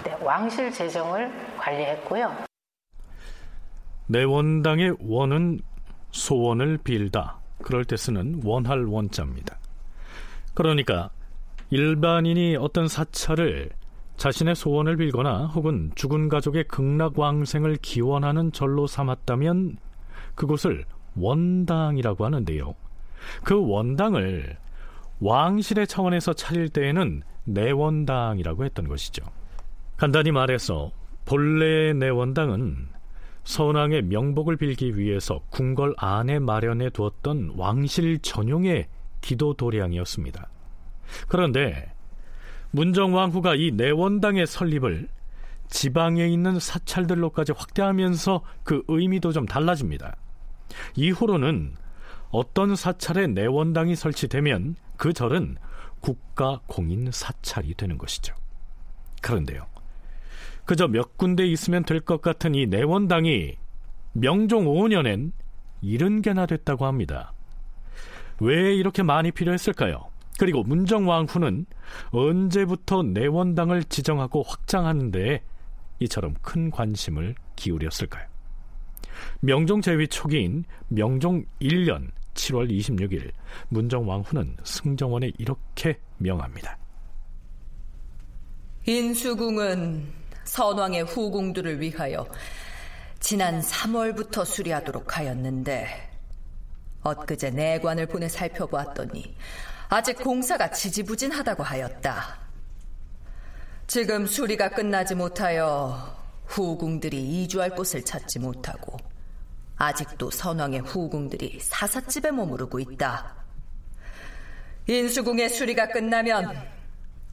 네, 0.04 0.16
왕실 0.22 0.72
재정을 0.72 1.30
관리했고요. 1.58 2.34
내원당의 4.06 4.96
원은 5.00 5.60
소원을 6.10 6.78
빌다. 6.78 7.38
그럴 7.62 7.84
때 7.84 7.96
쓰는 7.96 8.42
원할 8.44 8.84
원자입니다. 8.84 9.56
그러니까 10.54 11.10
일반인이 11.70 12.56
어떤 12.56 12.88
사찰을 12.88 13.70
자신의 14.16 14.54
소원을 14.54 14.96
빌거나 14.96 15.46
혹은 15.48 15.90
죽은 15.96 16.28
가족의 16.28 16.64
극락왕생을 16.68 17.76
기원하는 17.82 18.52
절로 18.52 18.86
삼았다면 18.86 19.76
그곳을 20.34 20.84
원당이라고 21.16 22.24
하는데요. 22.24 22.74
그 23.42 23.60
원당을 23.66 24.56
왕실의 25.20 25.86
차원에서 25.86 26.34
차릴 26.34 26.68
때에는 26.68 27.22
내원당이라고 27.44 28.64
했던 28.64 28.88
것이죠. 28.88 29.24
간단히 29.96 30.32
말해서 30.32 30.92
본래의 31.24 31.94
내원당은 31.94 32.88
선왕의 33.44 34.02
명복을 34.02 34.56
빌기 34.56 34.96
위해서 34.96 35.40
궁궐 35.50 35.94
안에 35.98 36.38
마련해 36.38 36.90
두었던 36.90 37.54
왕실 37.56 38.18
전용의 38.20 38.86
기도 39.24 39.54
도량이었습니다. 39.54 40.48
그런데 41.28 41.90
문정왕후가 42.72 43.54
이 43.54 43.70
내원당의 43.72 44.46
설립을 44.46 45.08
지방에 45.68 46.26
있는 46.28 46.60
사찰들로까지 46.60 47.52
확대하면서 47.52 48.42
그 48.64 48.82
의미도 48.88 49.32
좀 49.32 49.46
달라집니다. 49.46 50.16
이후로는 50.94 51.74
어떤 52.30 52.76
사찰에 52.76 53.28
내원당이 53.28 53.96
설치되면 53.96 54.76
그 54.98 55.14
절은 55.14 55.56
국가 56.00 56.60
공인 56.66 57.10
사찰이 57.10 57.74
되는 57.74 57.96
것이죠. 57.96 58.34
그런데요. 59.22 59.66
그저 60.66 60.86
몇 60.86 61.16
군데 61.16 61.46
있으면 61.46 61.84
될 61.84 62.00
것 62.00 62.20
같은 62.20 62.54
이 62.54 62.66
내원당이 62.66 63.56
명종 64.12 64.66
5년엔 64.66 65.32
70개나 65.82 66.46
됐다고 66.46 66.84
합니다. 66.84 67.32
왜 68.40 68.74
이렇게 68.74 69.02
많이 69.02 69.30
필요했을까요? 69.30 70.10
그리고 70.38 70.62
문정왕 70.62 71.26
후는 71.26 71.66
언제부터 72.10 73.02
내원당을 73.02 73.84
지정하고 73.84 74.42
확장하는데 74.42 75.42
이처럼 76.00 76.34
큰 76.42 76.70
관심을 76.70 77.34
기울였을까요? 77.56 78.26
명종 79.40 79.80
제위 79.80 80.08
초기인 80.08 80.64
명종 80.88 81.44
1년 81.60 82.10
7월 82.34 82.68
26일 82.70 83.30
문정왕 83.68 84.22
후는 84.22 84.56
승정원에 84.64 85.30
이렇게 85.38 85.98
명합니다. 86.18 86.76
인수궁은 88.86 90.06
선왕의 90.44 91.04
후궁들을 91.04 91.80
위하여 91.80 92.26
지난 93.20 93.60
3월부터 93.60 94.44
수리하도록 94.44 95.16
하였는데 95.16 96.13
엊그제 97.04 97.50
내관을 97.50 98.06
보내 98.06 98.28
살펴보았더니 98.28 99.36
아직 99.88 100.16
공사가 100.16 100.70
지지부진하다고 100.70 101.62
하였다. 101.62 102.38
지금 103.86 104.26
수리가 104.26 104.70
끝나지 104.70 105.14
못하여 105.14 106.16
후궁들이 106.46 107.42
이주할 107.44 107.70
곳을 107.70 108.02
찾지 108.02 108.38
못하고 108.38 108.96
아직도 109.76 110.30
선왕의 110.30 110.80
후궁들이 110.80 111.60
사삿집에 111.60 112.30
머무르고 112.30 112.80
있다. 112.80 113.34
인수궁의 114.86 115.50
수리가 115.50 115.88
끝나면 115.88 116.54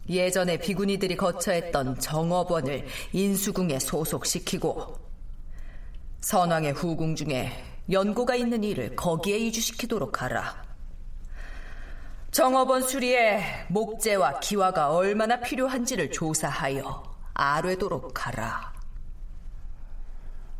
예전에 0.10 0.58
비구니들이 0.58 1.16
거처했던 1.16 2.00
정업원을 2.00 2.86
인수궁에 3.14 3.80
소속시키고 3.80 5.00
선왕의 6.22 6.74
후궁 6.74 7.16
중에 7.16 7.71
연고가 7.92 8.36
있는 8.36 8.64
일을 8.64 8.96
거기에 8.96 9.38
이주시키도록 9.38 10.22
하라. 10.22 10.64
정업원 12.32 12.82
수리에 12.82 13.42
목재와 13.70 14.40
기와가 14.40 14.96
얼마나 14.96 15.40
필요한지를 15.40 16.12
조사하여 16.12 17.04
아뢰도록 17.34 18.28
하라. 18.28 18.72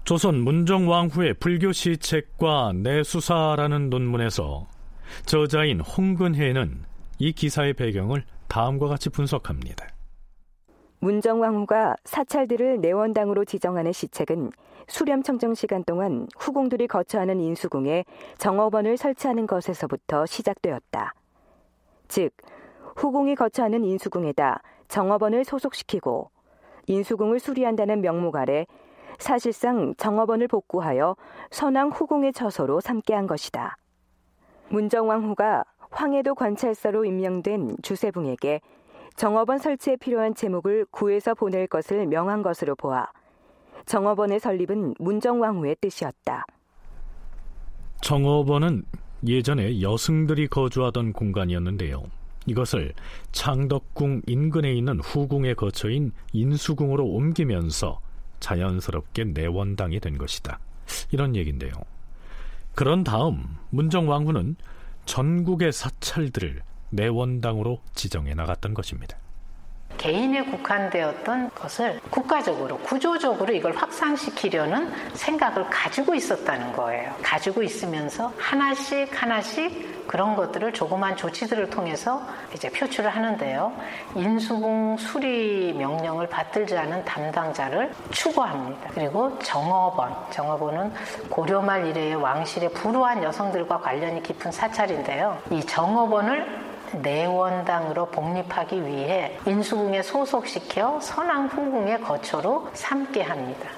조선 0.04 0.42
문정왕후의 0.42 1.36
불교 1.36 1.72
시책과 1.72 2.74
내수사라는 2.76 3.90
논문에서 3.90 4.68
저자인 5.26 5.80
홍근혜는 5.80 6.84
이 7.20 7.32
기사의 7.32 7.74
배경을 7.76 8.26
다음과 8.48 8.88
같이 8.88 9.10
분석합니다. 9.10 9.88
문정왕후가 11.00 11.96
사찰들을 12.04 12.82
내원당으로 12.82 13.46
지정하는 13.46 13.92
시책은 13.92 14.52
수렴 14.92 15.24
청정 15.24 15.54
시간 15.54 15.86
동안 15.86 16.28
후궁들이 16.38 16.86
거처하는 16.88 17.40
인수궁에 17.40 18.04
정업원을 18.38 18.98
설치하는 18.98 19.48
것에서부터 19.48 20.26
시작되었다. 20.26 21.14
즉, 22.10 22.34
후궁이 22.98 23.36
거처하는 23.36 23.86
인수궁에다 23.86 24.62
정업원을 24.90 25.46
소속시키고 25.46 26.30
인수궁을 26.88 27.40
수리한다는 27.40 28.02
명목 28.02 28.36
아래 28.36 28.66
사실상 29.18 29.96
정업원을 29.96 30.50
복구하여 30.50 31.16
선왕 31.52 31.92
후궁의 31.92 32.34
처소로 32.34 32.82
삼게 32.82 33.14
한 33.14 33.28
것이다. 33.28 33.78
문정왕후가 34.68 35.64
황해도 35.90 36.36
관찰사로 36.36 37.06
임명된 37.06 37.78
주세붕에게 37.82 38.60
정업원 39.16 39.58
설치에 39.58 39.96
필요한 39.96 40.36
제목을 40.36 40.86
구해서 40.92 41.34
보낼 41.34 41.68
것을 41.68 42.08
명한 42.08 42.42
것으로 42.42 42.76
보아 42.76 43.08
정업원의 43.86 44.40
설립은 44.40 44.96
문정왕후의 45.00 45.78
뜻이었다. 45.82 46.46
정업원은 48.02 48.84
예전에 49.28 49.82
여승들이 49.82 50.48
거주하던 50.48 51.14
공간이었는데요. 51.14 52.04
이것을 52.48 52.94
창덕궁 53.32 54.24
인근에 54.26 54.74
있는 54.74 55.00
후궁의 55.00 55.56
거처인 55.56 56.12
인수궁으로 56.34 57.06
옮기면서 57.06 58.00
자연스럽게 58.40 59.26
내원당이 59.26 60.00
된 60.00 60.18
것이다. 60.18 60.60
이런 61.12 61.36
얘기인데요. 61.36 61.72
그런 62.74 63.04
다음 63.04 63.44
문정왕후는 63.70 64.56
전국의 65.06 65.72
사찰들을 65.72 66.62
내원당으로 66.90 67.80
지정해 67.94 68.34
나갔던 68.34 68.74
것입니다. 68.74 69.21
개인에 69.98 70.44
국한되었던 70.46 71.52
것을 71.56 72.00
국가적으로 72.10 72.78
구조적으로 72.80 73.54
이걸 73.54 73.76
확산시키려는 73.76 74.92
생각을 75.14 75.70
가지고 75.70 76.16
있었다는 76.16 76.74
거예요. 76.74 77.14
가지고 77.22 77.64
있으면서 77.64 78.34
하나씩 78.38 79.10
하나씩 79.22 80.08
그런 80.08 80.36
것들을 80.36 80.74
조그만 80.74 81.16
조치들을 81.16 81.70
통해서 81.70 82.22
이제 82.54 82.70
표출을 82.70 83.10
하는데요. 83.10 83.72
인수궁 84.16 84.98
수리 84.98 85.74
명령을 85.74 86.28
받들지 86.28 86.78
않은 86.78 87.06
담당자를 87.06 87.94
추구합니다. 88.10 88.90
그리고 88.94 89.38
정업원, 89.40 90.14
정업원은 90.32 90.92
고려말 91.30 91.88
이래의 91.88 92.16
왕실의 92.16 92.74
불우한 92.74 93.24
여성들과 93.24 93.80
관련이 93.80 94.22
깊은 94.24 94.52
사찰인데요. 94.52 95.38
이 95.50 95.62
정업원을 95.62 96.71
내원당으로 96.98 98.08
복립하기 98.08 98.86
위해 98.86 99.38
인수궁에 99.46 100.02
소속시켜 100.02 101.00
선왕 101.00 101.48
후궁의 101.48 102.02
거처로 102.02 102.70
삼게 102.74 103.22
합니다. 103.22 103.70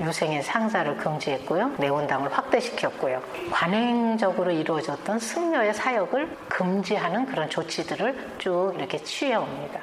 유생의 0.00 0.42
상사를 0.42 0.96
금지했고요. 0.96 1.74
내원당을 1.78 2.32
확대시켰고요. 2.32 3.20
관행적으로 3.50 4.52
이루어졌던 4.52 5.18
승려의 5.18 5.74
사역을 5.74 6.36
금지하는 6.48 7.26
그런 7.26 7.50
조치들을 7.50 8.34
쭉 8.38 8.74
이렇게 8.76 8.98
취해옵니다. 8.98 9.80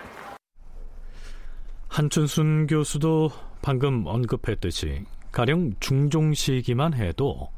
한춘순 1.90 2.68
교수도 2.68 3.32
방금 3.62 4.06
언급했듯이 4.06 5.06
가령 5.32 5.74
중종 5.80 6.34
시기만 6.34 6.94
해도 6.94 7.50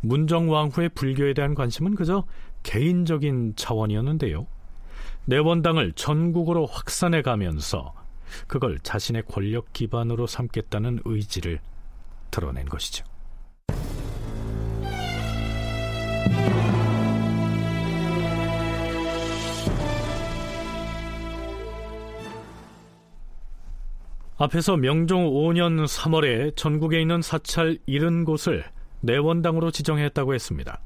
문정왕후의 0.00 0.90
불교에 0.90 1.34
대한 1.34 1.54
관심은 1.54 1.94
그저 1.94 2.24
개인적인 2.66 3.54
차원이었는데요. 3.54 4.48
내원당을 5.26 5.92
전국으로 5.92 6.66
확산해 6.66 7.22
가면서 7.22 7.94
그걸 8.48 8.80
자신의 8.80 9.22
권력 9.28 9.72
기반으로 9.72 10.26
삼겠다는 10.26 11.00
의지를 11.04 11.60
드러낸 12.32 12.66
것이죠. 12.66 13.04
앞에서 24.38 24.76
명종 24.76 25.30
5년 25.30 25.86
3월에 25.86 26.56
전국에 26.56 27.00
있는 27.00 27.22
사찰 27.22 27.78
70곳을 27.88 28.64
내원당으로 29.02 29.70
지정했다고 29.70 30.34
했습니다. 30.34 30.80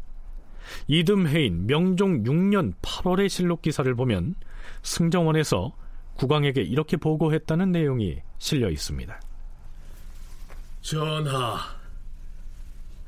이듬해인 0.86 1.66
명종 1.66 2.22
6년 2.24 2.74
8월의 2.82 3.28
실록 3.28 3.62
기사를 3.62 3.92
보면 3.94 4.34
승정원에서 4.82 5.74
국왕에게 6.16 6.62
이렇게 6.62 6.96
보고했다는 6.96 7.72
내용이 7.72 8.18
실려 8.38 8.70
있습니다. 8.70 9.20
전하, 10.82 11.58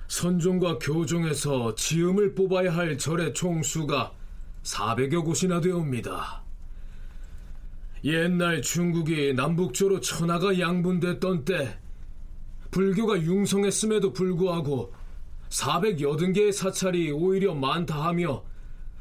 선종과 0.09 0.79
교종에서 0.79 1.75
지음을 1.75 2.35
뽑아야 2.35 2.75
할 2.75 2.99
절의 2.99 3.35
총수가 3.35 4.13
400여 4.63 5.25
곳이나 5.25 5.61
되옵니다. 5.61 6.43
옛날 8.05 8.61
중국이 8.63 9.33
남북조로 9.35 10.01
천하가 10.01 10.59
양분됐던 10.59 11.45
때 11.45 11.79
불교가 12.71 13.21
융성했음에도 13.21 14.13
불구하고 14.13 14.93
480개의 15.53 16.53
사찰이 16.53 17.11
오히려 17.11 17.55
많다 17.55 18.07
하며 18.07 18.43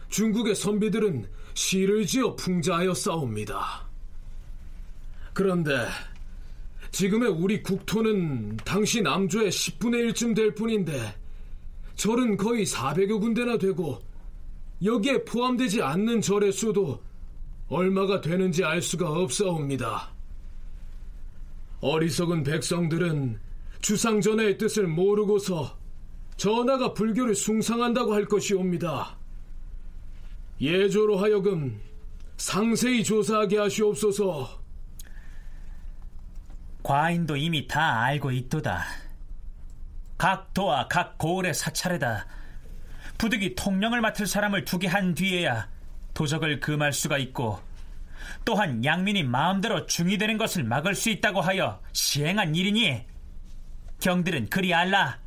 중국의 0.10 0.56
선비들은 0.56 1.26
시를 1.54 2.06
지어 2.06 2.36
풍자하여 2.36 2.94
싸웁니다. 2.94 3.88
그런데 5.34 5.88
지금의 6.92 7.30
우리 7.30 7.64
국토는 7.64 8.58
당시 8.58 9.02
남조의 9.02 9.50
10분의 9.50 10.12
1쯤 10.12 10.36
될 10.36 10.54
뿐인데 10.54 11.16
절은 11.96 12.36
거의 12.36 12.66
400여 12.66 13.22
군데나 13.22 13.58
되고 13.58 14.02
여기에 14.84 15.24
포함되지 15.24 15.82
않는 15.82 16.20
절의 16.20 16.52
수도 16.52 17.02
얼마가 17.70 18.20
되는지 18.20 18.66
알 18.66 18.82
수가 18.82 19.10
없사옵니다. 19.10 20.12
어리석은 21.80 22.44
백성들은 22.44 23.40
주상전하의 23.82 24.58
뜻을 24.58 24.88
모르고서 24.88 25.81
전하가 26.42 26.92
불교를 26.96 27.36
숭상한다고 27.36 28.16
할 28.16 28.26
것이옵니다. 28.26 29.16
예조로 30.60 31.18
하여금 31.18 31.80
상세히 32.36 33.04
조사하게 33.04 33.60
하시옵소서. 33.60 34.60
과인도 36.82 37.38
이미 37.38 37.68
다 37.68 38.02
알고 38.02 38.32
있도다. 38.32 38.84
각 40.18 40.52
도와 40.56 40.88
각 40.88 41.20
고을의 41.20 41.54
사찰에다 41.54 42.26
부득이 43.20 43.54
통령을 43.54 44.02
맡을 44.02 44.26
사람을 44.26 44.66
두게 44.66 44.88
한 44.88 45.14
뒤에야 45.14 45.70
도적을 46.16 46.60
금할 46.60 46.92
수가 46.92 47.20
있고 47.20 47.60
또한 48.46 48.84
양민이 48.84 49.22
마음대로 49.22 49.86
중이 49.86 50.18
되는 50.18 50.40
것을 50.40 50.64
막을 50.64 50.96
수 50.96 51.12
있다고 51.12 51.40
하여 51.40 51.80
시행한 51.94 52.56
일이니 52.56 53.06
경들은 54.00 54.50
그리 54.50 54.74
알라. 54.74 55.22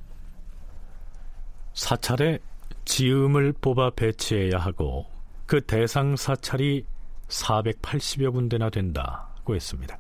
사찰에 1.74 2.38
지음을 2.84 3.52
뽑아 3.60 3.90
배치해야 3.90 4.58
하고 4.58 5.06
그 5.46 5.60
대상 5.60 6.16
사찰이 6.16 6.84
480여 7.28 8.32
군데나 8.32 8.70
된다고 8.70 9.54
했습니다. 9.54 9.98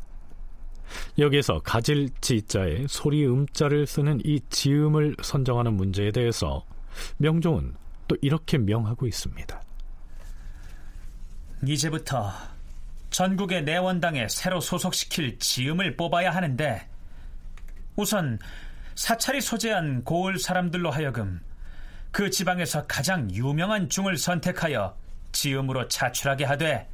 여기에서 1.18 1.60
가질 1.60 2.10
지자에 2.20 2.86
소리 2.88 3.26
음자를 3.26 3.86
쓰는 3.86 4.20
이 4.24 4.40
지음을 4.50 5.16
선정하는 5.22 5.74
문제에 5.74 6.12
대해서 6.12 6.64
명종은 7.16 7.74
또 8.06 8.16
이렇게 8.22 8.58
명하고 8.58 9.06
있습니다. 9.06 9.60
이제부터 11.66 12.30
전국의 13.10 13.64
내원당에 13.64 14.28
새로 14.28 14.60
소속시킬 14.60 15.38
지음을 15.38 15.96
뽑아야 15.96 16.30
하는데 16.30 16.88
우선 17.96 18.38
사찰이 18.94 19.40
소재한 19.40 20.04
고을 20.04 20.38
사람들로 20.38 20.90
하여금 20.90 21.40
그 22.14 22.30
지방에서 22.30 22.86
가장 22.86 23.28
유명한 23.32 23.88
중을 23.88 24.16
선택하여 24.16 24.96
지음으로 25.32 25.88
차출하게 25.88 26.44
하되 26.44 26.88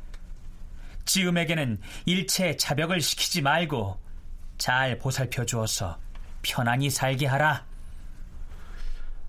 지음에게는 1.05 1.79
일체 2.07 2.57
자벽을 2.57 3.03
시키지 3.03 3.43
말고 3.43 3.99
잘 4.57 4.97
보살펴 4.97 5.45
주어서 5.45 5.99
편안히 6.41 6.89
살게 6.89 7.27
하라. 7.27 7.67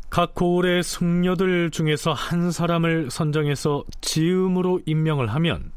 각 0.10 0.34
고을의 0.34 0.82
승려들 0.84 1.72
중에서 1.72 2.14
한 2.14 2.52
사람을 2.52 3.12
선정해서 3.12 3.84
지음으로 4.00 4.80
임명을 4.86 5.28
하면 5.28 5.74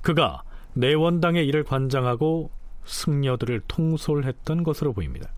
그가 0.00 0.42
내원당의 0.72 1.46
일을 1.46 1.62
관장하고 1.62 2.50
승려들을 2.86 3.62
통솔했던 3.68 4.64
것으로 4.64 4.92
보입니다. 4.92 5.30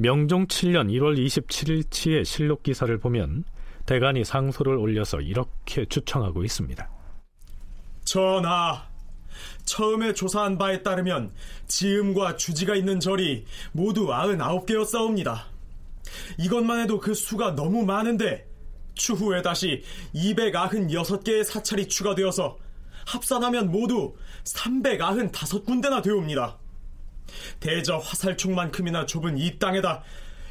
명종 0.00 0.46
7년 0.46 0.88
1월 0.92 1.18
27일치의 1.18 2.24
실록 2.24 2.62
기사를 2.62 2.96
보면 2.98 3.42
대간이 3.84 4.24
상소를 4.24 4.76
올려서 4.76 5.20
이렇게 5.20 5.86
추청하고 5.86 6.44
있습니다. 6.44 6.88
전하, 8.04 8.86
처음에 9.64 10.12
조사한 10.12 10.56
바에 10.56 10.84
따르면 10.84 11.32
지음과 11.66 12.36
주지가 12.36 12.76
있는 12.76 13.00
절이 13.00 13.44
모두 13.72 14.06
99개였사옵니다. 14.06 15.42
이것만 16.38 16.80
해도 16.80 17.00
그 17.00 17.12
수가 17.12 17.56
너무 17.56 17.84
많은데 17.84 18.46
추후에 18.94 19.42
다시 19.42 19.82
296개의 20.14 21.42
사찰이 21.42 21.88
추가되어서 21.88 22.56
합산하면 23.04 23.72
모두 23.72 24.14
395군데나 24.44 26.02
되옵니다. 26.02 26.58
대저 27.60 27.98
화살촉만큼이나 27.98 29.06
좁은 29.06 29.38
이 29.38 29.58
땅에다 29.58 30.02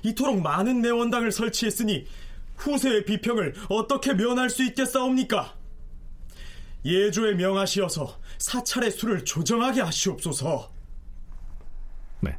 이토록 0.03 0.41
많은 0.41 0.81
내원당을 0.81 1.31
설치했으니 1.31 2.07
후세의 2.55 3.05
비평을 3.05 3.53
어떻게 3.69 4.13
면할 4.13 4.49
수 4.49 4.63
있겠사옵니까? 4.63 5.53
예조의 6.85 7.35
명하시어서 7.35 8.19
사찰의 8.37 8.91
수를 8.91 9.25
조정하게 9.25 9.81
하시옵소서. 9.81 10.71
네. 12.21 12.37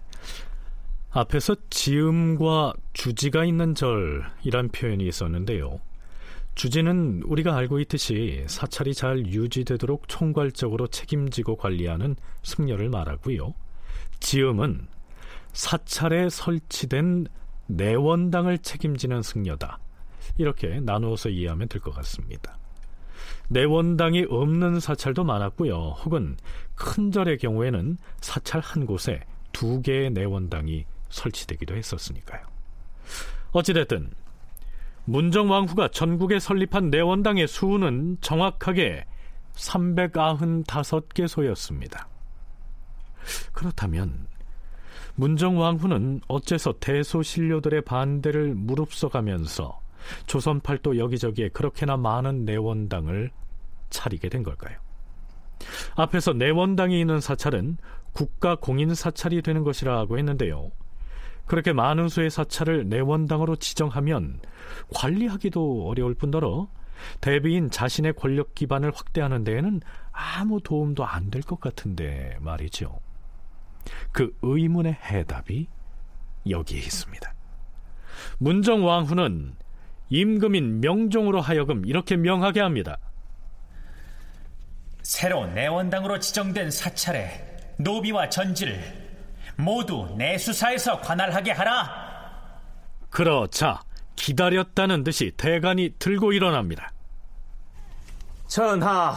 앞에서 1.11 1.57
지음과 1.71 2.75
주지가 2.93 3.45
있는 3.45 3.75
절이란 3.75 4.71
표현이 4.73 5.07
있었는데요. 5.07 5.81
주지는 6.55 7.23
우리가 7.25 7.55
알고 7.57 7.79
있듯이 7.81 8.45
사찰이 8.49 8.93
잘 8.95 9.27
유지되도록 9.27 10.09
총괄적으로 10.09 10.89
책임지고 10.89 11.57
관리하는 11.57 12.17
승려를 12.43 12.89
말하고요. 12.89 13.55
지음은 14.21 14.87
사찰에 15.53 16.31
설치된 16.31 17.27
내원당을 17.67 18.59
책임지는 18.59 19.23
승려다. 19.23 19.79
이렇게 20.37 20.81
나누어서 20.81 21.29
이해하면 21.31 21.69
될 21.69 21.81
것 21.81 21.95
같습니다. 21.95 22.59
내원당이 23.49 24.27
없는 24.29 24.79
사찰도 24.81 25.25
많았고요. 25.25 25.97
혹은 26.05 26.37
큰 26.75 27.11
절의 27.11 27.39
경우에는 27.39 27.97
사찰 28.21 28.61
한 28.61 28.85
곳에 28.87 29.21
두 29.53 29.81
개의 29.83 30.11
내원당이 30.11 30.85
설치되기도 31.09 31.75
했었으니까요. 31.77 32.43
어찌됐든 33.53 34.11
문정왕후가 35.07 35.89
전국에 35.89 36.39
설립한 36.39 36.91
내원당의 36.91 37.49
수는 37.49 38.19
정확하게 38.21 39.07
395개소였습니다. 39.55 42.07
그렇다면 43.53 44.27
문정 45.15 45.59
왕후는 45.59 46.21
어째서 46.29 46.75
대소신료들의 46.81 47.83
반대를 47.83 48.55
무릅써가면서 48.55 49.81
조선 50.27 50.61
팔도 50.61 50.97
여기저기에 50.99 51.49
그렇게나 51.49 51.97
많은 51.97 52.45
내원당을 52.45 53.31
차리게 53.91 54.29
된 54.29 54.43
걸까요? 54.45 54.79
앞에서 55.97 56.35
내원당이 56.35 57.01
있는 57.01 57.21
사찰은 57.21 57.79
국가 58.13 58.55
공인 58.55 58.95
사찰이 58.95 59.43
되는 59.43 59.65
것이라고 59.65 60.19
했는데요. 60.19 60.71
그렇게 61.47 61.73
많은 61.73 62.09
수의 62.09 62.31
사찰을 62.31 62.89
내원당으로 62.89 63.57
지정하면 63.57 64.39
관리하기도 64.95 65.89
어려울 65.89 66.15
뿐더러 66.15 66.69
대비인 67.21 67.71
자신의 67.71 68.13
권력 68.15 68.55
기반을 68.55 68.93
확대하는 68.95 69.45
데에는 69.45 69.81
아무 70.13 70.61
도움도 70.61 71.05
안 71.05 71.31
될 71.31 71.43
것 71.43 71.59
같은데 71.61 72.37
말이죠. 72.41 73.01
그 74.13 74.37
의문의 74.43 74.95
해답이 74.95 75.69
여기에 76.49 76.79
있습니다. 76.79 77.35
문정 78.39 78.85
왕후는 78.85 79.55
임금인 80.11 80.81
명종으로 80.81 81.41
하여금 81.41 81.85
이렇게 81.87 82.17
명하게 82.17 82.61
합니다. 82.61 82.99
새로 85.03 85.47
내원당으로 85.47 86.19
지정된 86.19 86.71
사찰에 86.71 87.57
노비와 87.79 88.29
전지를 88.29 88.79
모두 89.57 90.15
내 90.17 90.39
수사에서 90.39 91.01
관할하게 91.01 91.53
하라. 91.53 92.09
그러자 93.11 93.81
기다렸다는 94.17 95.05
듯이 95.05 95.33
대간이 95.37 95.95
들고 95.99 96.33
일어납니다. 96.33 96.93
전하, 98.47 99.17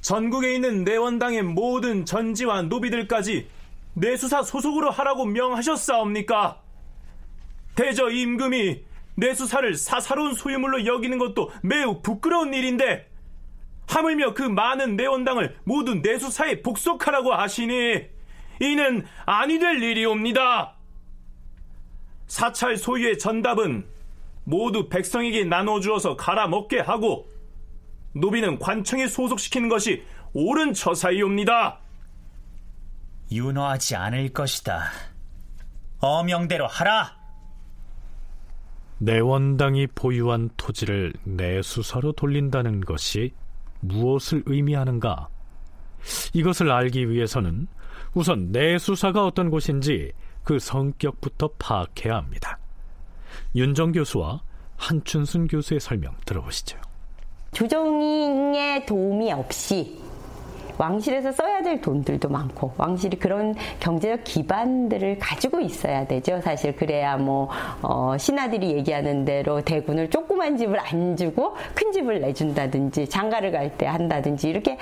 전국에 0.00 0.54
있는 0.54 0.84
내원당의 0.84 1.42
모든 1.42 2.04
전지와 2.04 2.62
노비들까지 2.62 3.48
내수사 3.96 4.42
소속으로 4.42 4.90
하라고 4.90 5.24
명하셨사옵니까? 5.24 6.60
대저 7.74 8.10
임금이 8.10 8.84
내수사를 9.14 9.74
사사로운 9.74 10.34
소유물로 10.34 10.84
여기는 10.84 11.18
것도 11.18 11.50
매우 11.62 12.02
부끄러운 12.02 12.52
일인데 12.52 13.08
하물며 13.88 14.34
그 14.34 14.42
많은 14.42 14.96
내원당을 14.96 15.56
모두 15.64 15.94
내수사에 15.94 16.60
복속하라고 16.60 17.32
하시니 17.32 18.06
이는 18.60 19.06
아니 19.24 19.58
될 19.58 19.82
일이옵니다. 19.82 20.74
사찰 22.26 22.76
소유의 22.76 23.18
전답은 23.18 23.86
모두 24.44 24.88
백성에게 24.88 25.44
나눠주어서 25.44 26.16
갈아먹게 26.16 26.80
하고 26.80 27.30
노비는 28.12 28.58
관청에 28.58 29.06
소속시키는 29.06 29.68
것이 29.68 30.02
옳은 30.34 30.74
처사이옵니다. 30.74 31.80
윤호하지 33.30 33.96
않을 33.96 34.32
것이다. 34.32 34.84
어명대로 35.98 36.66
하라. 36.66 37.16
내원당이 38.98 39.88
보유한 39.88 40.48
토지를 40.56 41.12
내수사로 41.24 42.12
돌린다는 42.12 42.80
것이 42.80 43.34
무엇을 43.80 44.42
의미하는가? 44.46 45.28
이것을 46.32 46.70
알기 46.70 47.10
위해서는 47.10 47.66
우선 48.14 48.52
내수사가 48.52 49.24
어떤 49.24 49.50
곳인지 49.50 50.12
그 50.44 50.58
성격부터 50.58 51.50
파악해야 51.58 52.16
합니다. 52.16 52.58
윤정 53.54 53.92
교수와 53.92 54.40
한춘순 54.76 55.48
교수의 55.48 55.80
설명 55.80 56.14
들어보시죠. 56.24 56.78
조정의 57.52 58.86
도움이 58.86 59.32
없이 59.32 59.98
왕실에서 60.78 61.32
써야 61.32 61.62
될 61.62 61.80
돈들도 61.80 62.28
많고 62.28 62.72
왕실이 62.76 63.18
그런 63.18 63.54
경제적 63.80 64.24
기반들을 64.24 65.18
가지고 65.18 65.60
있어야 65.60 66.06
되죠. 66.06 66.40
사실 66.42 66.74
그래야 66.74 67.16
뭐 67.16 67.48
어, 67.82 68.16
신하들이 68.18 68.72
얘기하는 68.72 69.24
대로 69.24 69.60
대군을 69.60 70.10
조그만 70.10 70.56
집을 70.56 70.78
안 70.80 71.16
주고 71.16 71.54
큰 71.74 71.92
집을 71.92 72.20
내준다든지 72.20 73.08
장가를 73.08 73.52
갈 73.52 73.66
때 73.76 73.84
한다든지 73.86 74.48
이렇게 74.48 74.78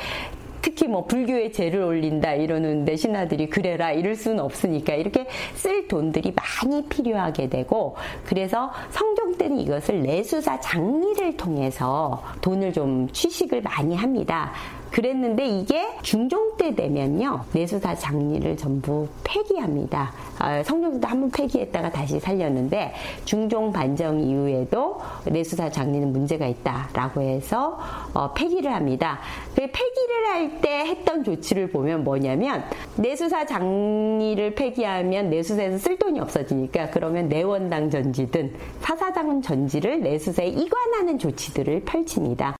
특히 0.60 0.88
뭐 0.88 1.04
불교에 1.04 1.50
죄를 1.52 1.82
올린다 1.82 2.32
이러는데 2.34 2.96
신하들이 2.96 3.50
그래라 3.50 3.92
이럴 3.92 4.14
수는 4.14 4.40
없으니까 4.40 4.94
이렇게 4.94 5.26
쓸 5.54 5.88
돈들이 5.88 6.32
많이 6.34 6.82
필요하게 6.86 7.48
되고 7.48 7.96
그래서 8.24 8.70
성종 8.90 9.36
때는 9.36 9.58
이것을 9.58 10.02
내수사 10.02 10.60
장리를 10.60 11.36
통해서 11.36 12.22
돈을 12.40 12.72
좀 12.72 13.08
취식을 13.10 13.60
많이 13.62 13.94
합니다. 13.96 14.52
그랬는데 14.94 15.44
이게 15.46 15.88
중종 16.02 16.56
때 16.56 16.72
되면요 16.72 17.40
내수사 17.52 17.96
장리를 17.96 18.56
전부 18.56 19.08
폐기합니다. 19.24 20.12
아, 20.38 20.62
성종 20.62 20.94
때도 20.94 21.08
한 21.08 21.20
번 21.20 21.30
폐기했다가 21.32 21.90
다시 21.90 22.20
살렸는데 22.20 22.94
중종 23.24 23.72
반정 23.72 24.20
이후에도 24.20 25.00
내수사 25.24 25.68
장리는 25.68 26.12
문제가 26.12 26.46
있다라고 26.46 27.22
해서 27.22 27.76
어, 28.14 28.32
폐기를 28.34 28.72
합니다. 28.72 29.18
그 29.56 29.62
폐기를 29.62 30.26
할 30.28 30.60
때 30.60 30.84
했던 30.86 31.24
조치를 31.24 31.70
보면 31.70 32.04
뭐냐면 32.04 32.62
내수사 32.96 33.46
장리를 33.46 34.54
폐기하면 34.54 35.28
내수사에서 35.30 35.78
쓸 35.78 35.98
돈이 35.98 36.20
없어지니까 36.20 36.90
그러면 36.90 37.28
내원당 37.28 37.90
전지든 37.90 38.54
사사장 38.80 39.42
전지를 39.42 40.02
내수사에 40.02 40.46
이관하는 40.48 41.18
조치들을 41.18 41.80
펼칩니다. 41.84 42.56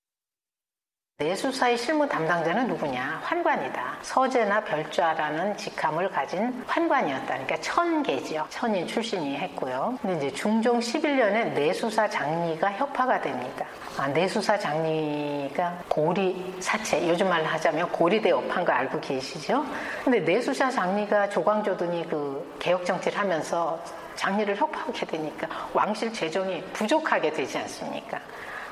내수사의 1.19 1.79
실무 1.79 2.09
담당자는 2.09 2.67
누구냐? 2.67 3.21
환관이다. 3.23 3.99
서재나 4.03 4.65
별좌라는 4.65 5.57
직함을 5.57 6.11
가진 6.11 6.65
환관이었다. 6.67 7.27
그러니까 7.27 7.57
천계지요. 7.61 8.45
천인 8.51 8.85
출신이 8.85 9.37
했고요. 9.37 9.97
근데 10.03 10.17
이제 10.17 10.35
중종 10.35 10.81
11년에 10.81 11.53
내수사 11.53 12.11
장리가 12.11 12.73
협파가 12.73 13.21
됩니다. 13.21 13.65
아, 13.97 14.09
내수사 14.09 14.59
장리가 14.59 15.85
고리 15.89 16.57
사체, 16.59 17.09
요즘 17.09 17.29
말로 17.29 17.47
하자면 17.47 17.93
고리대 17.93 18.33
업한 18.33 18.65
거 18.65 18.73
알고 18.73 19.01
계시죠? 19.01 19.65
근데 20.03 20.19
내수사 20.19 20.69
장리가 20.69 21.29
조광조든이 21.29 22.09
그 22.09 22.57
개혁 22.59 22.85
정치를 22.85 23.17
하면서 23.17 23.79
장리를 24.17 24.57
협파하게 24.57 25.07
되니까 25.07 25.47
왕실 25.75 26.13
재정이 26.13 26.65
부족하게 26.73 27.31
되지 27.31 27.57
않습니까? 27.59 28.19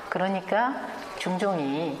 그러니까 0.09 0.75
중종이 1.17 1.97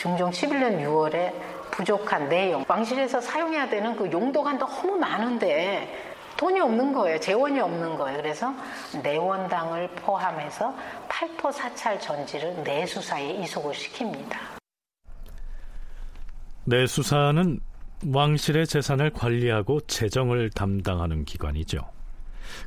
중종 0.00 0.30
11년 0.30 0.80
6월에 0.80 1.30
부족한 1.72 2.30
내용, 2.30 2.64
왕실에서 2.66 3.20
사용해야 3.20 3.68
되는 3.68 3.94
그 3.94 4.10
용도가 4.10 4.54
너무 4.54 4.96
많은데 4.96 5.94
돈이 6.38 6.58
없는 6.58 6.94
거예요. 6.94 7.20
재원이 7.20 7.60
없는 7.60 7.98
거예요. 7.98 8.16
그래서 8.16 8.54
내원당을 9.02 9.90
포함해서 9.96 10.74
팔토 11.06 11.52
사찰 11.52 12.00
전지를 12.00 12.62
내수사에 12.64 13.42
이속을 13.42 13.74
시킵니다. 13.74 14.38
내수사는 16.64 17.60
왕실의 18.06 18.68
재산을 18.68 19.10
관리하고 19.10 19.82
재정을 19.82 20.48
담당하는 20.48 21.26
기관이죠. 21.26 21.78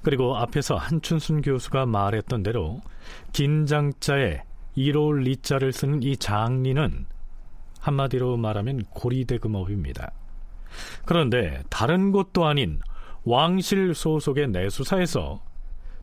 그리고 0.03 0.37
앞에서 0.37 0.75
한춘순 0.75 1.41
교수가 1.41 1.87
말했던 1.87 2.43
대로 2.43 2.81
긴장자에 3.31 4.43
이로울 4.75 5.23
리자를 5.23 5.73
쓰는 5.73 6.03
이 6.03 6.15
장리는 6.15 7.07
한마디로 7.83 8.37
말하면 8.37 8.83
고리대금업입니다. 8.91 10.11
그런데 11.05 11.61
다른 11.69 12.11
곳도 12.11 12.45
아닌 12.45 12.79
왕실 13.25 13.93
소속의 13.93 14.49
내수사에서 14.49 15.43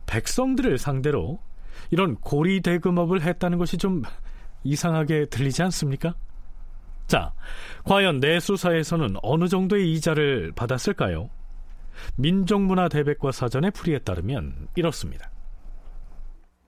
백성들을 0.05 0.77
상대로 0.77 1.39
이런 1.89 2.15
고리대금업을 2.15 3.21
했다는 3.21 3.57
것이 3.57 3.77
좀 3.77 4.03
이상하게 4.63 5.25
들리지 5.25 5.63
않습니까? 5.63 6.13
자, 7.07 7.33
과연 7.83 8.19
내수사에서는 8.19 9.15
어느 9.23 9.47
정도의 9.47 9.91
이자를 9.93 10.53
받았을까요? 10.55 11.29
민족문화대백과 12.15 13.31
사전의 13.31 13.71
풀이에 13.71 13.99
따르면 13.99 14.67
이렇습니다. 14.75 15.29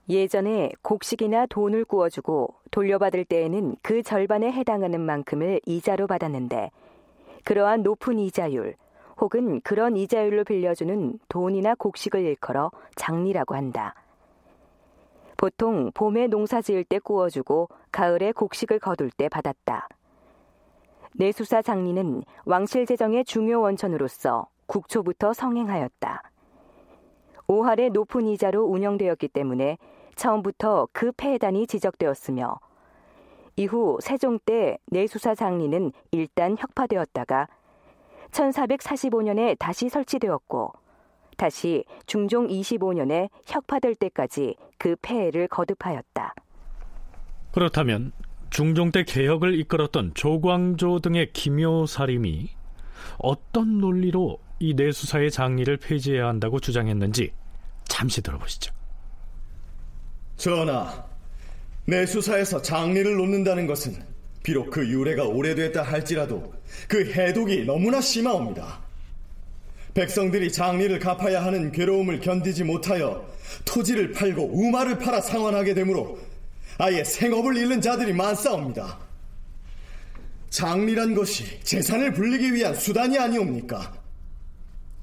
예전에 0.08 0.70
곡식이나 0.82 1.46
돈을 1.46 1.84
구워주고 1.84 2.54
돌려받을 2.70 3.24
때에는 3.24 3.76
그 3.82 4.02
절반에 4.02 4.52
해당하는 4.52 5.00
만큼을 5.00 5.60
이자로 5.64 6.06
받았는데 6.06 6.70
그러한 7.44 7.82
높은 7.82 8.18
이자율 8.18 8.74
혹은 9.18 9.60
그런 9.62 9.96
이자율로 9.96 10.44
빌려주는 10.44 11.18
돈이나 11.28 11.74
곡식을 11.76 12.20
일컬어 12.20 12.70
장리라고 12.96 13.54
한다. 13.54 13.94
보통 15.36 15.90
봄에 15.92 16.26
농사 16.26 16.60
지을 16.60 16.84
때 16.84 16.98
구워주고 16.98 17.68
가을에 17.92 18.32
곡식을 18.32 18.78
거둘 18.78 19.10
때 19.10 19.28
받았다. 19.28 19.88
내수사 21.12 21.62
장리는 21.62 22.22
왕실 22.44 22.86
재정의 22.86 23.24
중요 23.24 23.60
원천으로서 23.60 24.48
국초부터 24.66 25.32
성행하였다. 25.32 26.22
5할의 27.46 27.92
높은 27.92 28.26
이자로 28.26 28.64
운영되었기 28.64 29.28
때문에 29.28 29.78
처음부터 30.16 30.88
그 30.92 31.12
폐해단이 31.12 31.66
지적되었으며 31.66 32.58
이후 33.56 33.98
세종 34.00 34.38
때 34.40 34.78
내수사 34.86 35.34
장리는 35.34 35.92
일단 36.10 36.56
혁파되었다가 36.58 37.48
1445년에 38.30 39.56
다시 39.58 39.88
설치되었고 39.88 40.72
다시 41.36 41.84
중종 42.06 42.48
25년에 42.48 43.28
혁파될 43.46 43.94
때까지 43.94 44.56
그 44.78 44.96
폐해를 45.00 45.48
거듭하였다. 45.48 46.34
그렇다면 47.52 48.12
중종 48.50 48.90
때 48.92 49.04
개혁을 49.04 49.58
이끌었던 49.60 50.14
조광조 50.14 51.00
등의 51.00 51.32
기묘사림이 51.32 52.50
어떤 53.18 53.78
논리로 53.78 54.38
이 54.58 54.74
내수사의 54.74 55.30
장리를 55.30 55.76
폐지해야 55.76 56.26
한다고 56.26 56.58
주장했는지 56.58 57.32
잠시 57.84 58.22
들어보시죠. 58.22 58.73
전하, 60.36 61.04
내 61.86 62.06
수사에서 62.06 62.60
장리를 62.62 63.16
놓는다는 63.16 63.66
것은 63.66 63.96
비록 64.42 64.70
그 64.70 64.86
유래가 64.86 65.24
오래됐다 65.24 65.82
할지라도 65.82 66.52
그 66.88 67.12
해독이 67.12 67.64
너무나 67.64 68.00
심하옵니다. 68.00 68.82
백성들이 69.94 70.50
장리를 70.52 70.98
갚아야 70.98 71.44
하는 71.44 71.70
괴로움을 71.70 72.20
견디지 72.20 72.64
못하여 72.64 73.26
토지를 73.64 74.12
팔고 74.12 74.50
우마를 74.52 74.98
팔아 74.98 75.20
상환하게 75.20 75.74
되므로 75.74 76.18
아예 76.78 77.04
생업을 77.04 77.56
잃는 77.56 77.80
자들이 77.80 78.12
많사옵니다. 78.12 78.98
장리란 80.50 81.14
것이 81.14 81.60
재산을 81.62 82.12
불리기 82.12 82.54
위한 82.54 82.74
수단이 82.74 83.18
아니옵니까? 83.18 83.92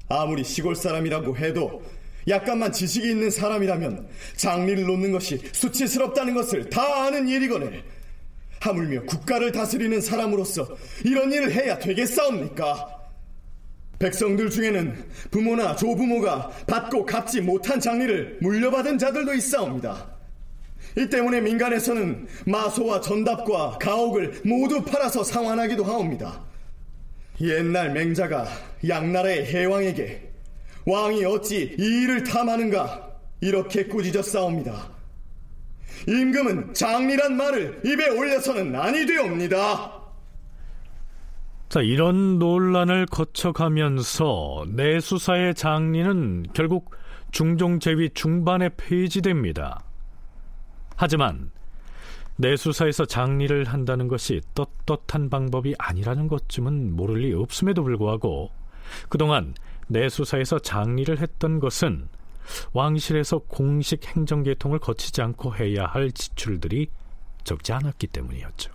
아무리 0.08 0.44
시골 0.44 0.76
사람이라고 0.76 1.36
해도 1.38 1.82
약간만 2.28 2.72
지식이 2.72 3.08
있는 3.10 3.30
사람이라면 3.30 4.08
장리를 4.36 4.84
놓는 4.84 5.12
것이 5.12 5.40
수치스럽다는 5.52 6.34
것을 6.34 6.70
다 6.70 7.04
아는 7.04 7.28
일이거늘 7.28 7.82
하물며 8.60 9.02
국가를 9.02 9.50
다스리는 9.52 10.00
사람으로서 10.00 10.68
이런 11.04 11.32
일을 11.32 11.52
해야 11.52 11.78
되겠사옵니까? 11.78 13.02
백성들 13.98 14.50
중에는 14.50 15.04
부모나 15.30 15.76
조부모가 15.76 16.50
받고 16.66 17.06
갚지 17.06 17.40
못한 17.40 17.78
장리를 17.78 18.38
물려받은 18.40 18.98
자들도 18.98 19.34
있사옵니다. 19.34 20.12
이 20.98 21.08
때문에 21.08 21.40
민간에서는 21.40 22.26
마소와 22.46 23.00
전답과 23.00 23.78
가옥을 23.80 24.42
모두 24.44 24.84
팔아서 24.84 25.24
상환하기도 25.24 25.84
하옵니다. 25.84 26.42
옛날 27.40 27.92
맹자가 27.92 28.46
양나라의 28.86 29.46
해왕에게 29.46 30.31
왕이 30.84 31.24
어찌 31.24 31.76
이 31.78 32.02
일을 32.02 32.24
탐하는가 32.24 33.10
이렇게 33.40 33.84
꾸짖었사옵니다. 33.86 34.90
임금은 36.08 36.74
장리란 36.74 37.36
말을 37.36 37.80
입에 37.84 38.08
올려서는 38.08 38.74
아니 38.74 39.06
되옵니다. 39.06 40.02
자, 41.68 41.80
이런 41.80 42.38
논란을 42.38 43.06
거쳐가면서 43.06 44.66
내수사의 44.68 45.54
장리는 45.54 46.46
결국 46.52 46.94
중종제위 47.30 48.10
중반에 48.12 48.68
폐지됩니다. 48.76 49.82
하지만 50.96 51.50
내수사에서 52.36 53.06
장리를 53.06 53.64
한다는 53.64 54.08
것이 54.08 54.40
떳떳한 54.54 55.30
방법이 55.30 55.74
아니라는 55.78 56.28
것쯤은 56.28 56.94
모를 56.94 57.20
리 57.20 57.32
없음에도 57.32 57.82
불구하고 57.82 58.50
그동안 59.08 59.54
내수사에서 59.92 60.58
장리를 60.58 61.20
했던 61.20 61.60
것은 61.60 62.08
왕실에서 62.72 63.38
공식 63.38 64.06
행정계통을 64.06 64.78
거치지 64.78 65.22
않고 65.22 65.54
해야 65.54 65.86
할 65.86 66.10
지출들이 66.10 66.88
적지 67.44 67.72
않았기 67.72 68.08
때문이었죠. 68.08 68.72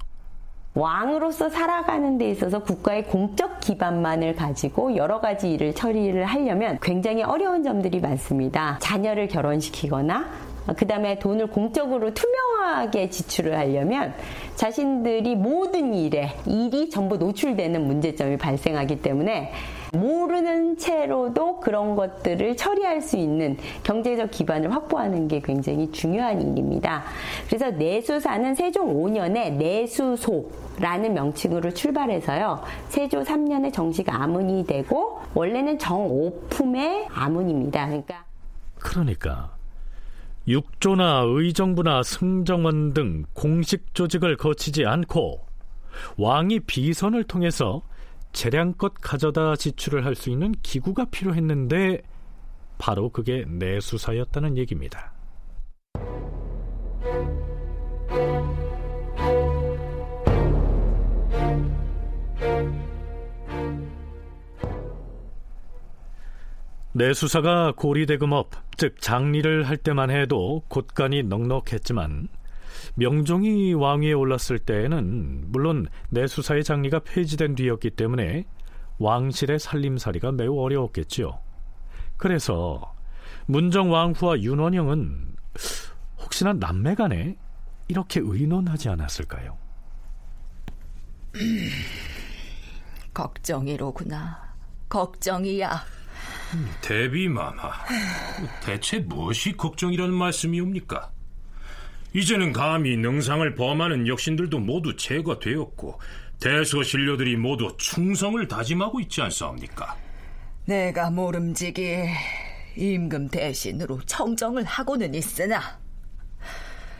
왕으로서 0.74 1.50
살아가는 1.50 2.20
데 2.20 2.30
있어서 2.30 2.60
국가의 2.60 3.06
공적 3.06 3.62
기반만을 3.62 4.36
가지고 4.36 4.96
여러 4.96 5.20
가지 5.20 5.52
일을 5.52 5.74
처리를 5.74 6.26
하려면 6.26 6.78
굉장히 6.82 7.24
어려운 7.24 7.64
점들이 7.64 8.00
많습니다. 8.00 8.78
자녀를 8.80 9.28
결혼시키거나 9.28 10.30
그 10.78 10.86
다음에 10.86 11.18
돈을 11.18 11.48
공적으로 11.48 12.14
투명하게 12.14 13.10
지출을 13.10 13.58
하려면 13.58 14.14
자신들이 14.56 15.36
모든 15.36 15.94
일에 15.94 16.36
일이 16.46 16.90
전부 16.90 17.18
노출되는 17.18 17.88
문제점이 17.88 18.38
발생하기 18.38 19.02
때문에 19.02 19.54
모르는 19.94 20.78
채로도 20.78 21.60
그런 21.60 21.96
것들을 21.96 22.56
처리할 22.58 23.02
수 23.02 23.18
있는 23.18 23.58
경제적 23.84 24.32
기반을 24.32 24.74
확보하는 24.74 25.28
게 25.28 25.40
굉장히 25.40 25.92
중요한 25.92 26.42
일입니다. 26.42 27.04
그래서 27.48 27.72
내수사는 27.72 28.56
세종 28.56 28.94
5년에 28.94 29.54
내수소라는 29.54 31.14
명칭으로 31.14 31.74
출발해서요. 31.74 32.64
세조 32.90 33.24
3년에 33.24 33.74
정식 33.74 34.14
아문이 34.14 34.66
되고 34.66 35.22
원래는 35.34 35.80
정오품의 35.80 37.08
아문입니다. 37.12 37.86
그러니까 37.86 38.26
그러니까 38.80 39.56
육조나 40.48 41.24
의정부나 41.26 42.04
승정원 42.04 42.94
등 42.94 43.26
공식 43.34 43.94
조직을 43.94 44.38
거치지 44.38 44.86
않고 44.86 45.42
왕이 46.18 46.62
비선을 46.62 47.26
통해서 47.26 47.82
재량껏 48.32 48.94
가져다 49.02 49.56
지출을 49.56 50.06
할 50.06 50.16
수 50.16 50.30
있는 50.30 50.54
기구가 50.64 51.06
필요했는데 51.06 52.02
바로 52.78 53.10
그게 53.10 53.46
내수사였다는 53.48 54.58
얘기입니다. 54.58 55.14
내수사가 66.94 67.74
고리대금업, 67.76 68.50
즉 68.76 69.00
장리를 69.00 69.64
할 69.64 69.78
때만 69.78 70.10
해도 70.10 70.64
곳간이 70.68 71.24
넉넉했지만 71.24 72.28
명종이 72.96 73.74
왕위에 73.74 74.14
올랐을 74.14 74.60
때에는 74.60 75.52
물론 75.52 75.88
내수사의 76.10 76.64
장리가 76.64 77.00
폐지된 77.00 77.56
뒤였기 77.56 77.92
때문에 77.92 78.46
왕실의 79.00 79.60
살림살이가 79.60 80.32
매우 80.32 80.60
어려웠겠지요. 80.60 81.40
그래서 82.18 82.94
문정 83.46 83.92
왕후와 83.92 84.42
윤원영은 84.42 85.36
혹시나 86.20 86.54
남매 86.54 86.96
간에 86.96 87.38
이렇게 87.88 88.20
의논하지 88.24 88.90
않았을까요? 88.90 89.58
걱정이로구나. 93.14 94.56
걱정이야. 94.90 95.84
대비마마, 96.82 97.72
대체 98.64 99.00
무엇이 99.00 99.56
걱정이라는 99.58 100.14
말씀이옵니까? 100.14 101.12
이제는 102.14 102.54
감히 102.54 102.98
능상을 102.98 103.56
범하는 103.56 104.08
역신들도 104.08 104.60
모두 104.60 104.96
제거되었고 104.96 106.00
대소신료들이 106.40 107.36
모두 107.36 107.76
충성을 107.78 108.48
다짐하고 108.48 109.00
있지 109.02 109.22
않사옵니까? 109.22 109.96
내가 110.66 111.10
모름지기 111.10 112.06
임금 112.76 113.30
대신으로 113.30 114.00
청정을 114.06 114.64
하고는 114.64 115.16
있으나 115.16 115.80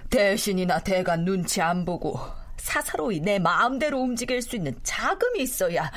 대신이나 0.10 0.80
대간 0.80 1.26
눈치 1.26 1.62
안 1.62 1.86
보고 1.86 2.20
사사로이 2.58 3.20
내 3.20 3.40
마음대로 3.40 4.00
움직일 4.00 4.42
수 4.42 4.56
있는 4.56 4.76
자금이 4.84 5.42
있어야 5.42 5.92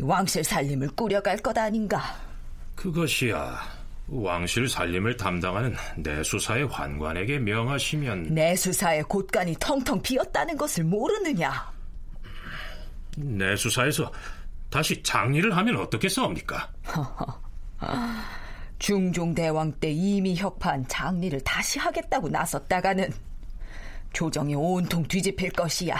왕실 0.00 0.42
살림을 0.42 0.88
꾸려갈 0.96 1.36
것 1.36 1.56
아닌가. 1.58 2.00
그것이야 2.74 3.81
왕실 4.12 4.68
살림을 4.68 5.16
담당하는 5.16 5.74
내수사의 5.96 6.66
환관에게 6.66 7.38
명하시면 7.38 8.34
내수사의 8.34 9.04
곳간이 9.04 9.56
텅텅 9.58 10.02
비었다는 10.02 10.58
것을 10.58 10.84
모르느냐? 10.84 11.72
내수사에서 13.16 14.12
다시 14.68 15.02
장리를 15.02 15.56
하면 15.56 15.76
어떻겠사옵니까? 15.76 16.70
중종대왕 18.78 19.72
때 19.80 19.90
이미 19.90 20.36
혁파한 20.36 20.86
장리를 20.88 21.40
다시 21.40 21.78
하겠다고 21.78 22.28
나섰다가는 22.28 23.10
조정이 24.12 24.54
온통 24.54 25.04
뒤집힐 25.04 25.50
것이야. 25.52 25.96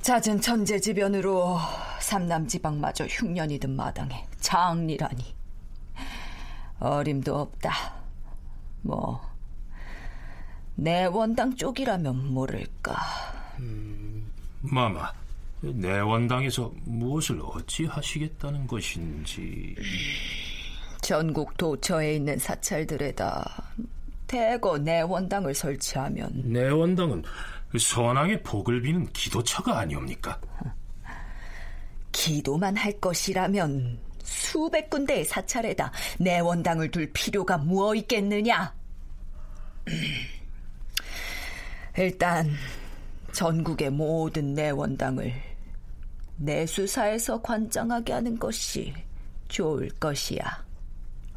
잦은 0.00 0.40
천재지변으로 0.40 1.58
삼남지방마저 1.98 3.06
흉년이 3.06 3.58
든 3.58 3.74
마당에 3.74 4.24
장리라니 4.38 5.35
어림도 6.78 7.34
없다. 7.34 7.94
뭐 8.82 9.36
내 10.76 11.06
원당 11.06 11.54
쪽이라면 11.56 12.34
모를까. 12.34 12.96
음, 13.58 14.30
마마, 14.60 15.10
내 15.62 15.98
원당에서 16.00 16.70
무엇을 16.84 17.40
어찌 17.42 17.86
하시겠다는 17.86 18.66
것인지. 18.66 19.74
전국 21.00 21.56
도처에 21.56 22.16
있는 22.16 22.38
사찰들에다 22.38 23.64
대거 24.26 24.78
내 24.78 25.00
원당을 25.02 25.54
설치하면 25.54 26.42
내 26.44 26.68
원당은 26.68 27.22
선왕의 27.78 28.42
복을 28.42 28.82
비는 28.82 29.10
기도처가 29.12 29.78
아니옵니까? 29.78 30.38
기도만 32.12 32.76
할 32.76 32.92
것이라면 33.00 33.98
수백 34.26 34.90
군데의 34.90 35.24
사찰에다 35.24 35.92
내 36.18 36.40
원당을 36.40 36.90
둘 36.90 37.10
필요가 37.12 37.56
무어 37.56 37.94
있겠느냐? 37.94 38.74
일단 41.96 42.50
전국의 43.32 43.90
모든 43.90 44.54
내 44.54 44.70
원당을 44.70 45.32
내수사에서 46.38 47.40
관장하게 47.40 48.12
하는 48.12 48.36
것이 48.38 48.92
좋을 49.48 49.88
것이야. 50.00 50.66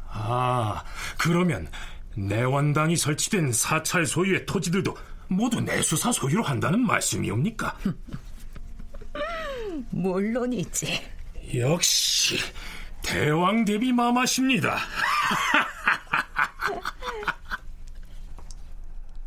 아, 0.08 0.82
그러면 1.18 1.68
내원당이 2.16 2.96
설치된 2.96 3.52
사찰 3.52 4.04
소유의 4.04 4.46
토지들도 4.46 4.96
모두 5.28 5.60
내수사 5.60 6.10
소유로 6.10 6.42
한다는 6.42 6.80
말씀이옵니까? 6.80 7.78
물론이지. 9.90 11.00
역시 11.54 12.36
대왕 13.02 13.64
대비 13.64 13.92
마마십니다. 13.92 14.76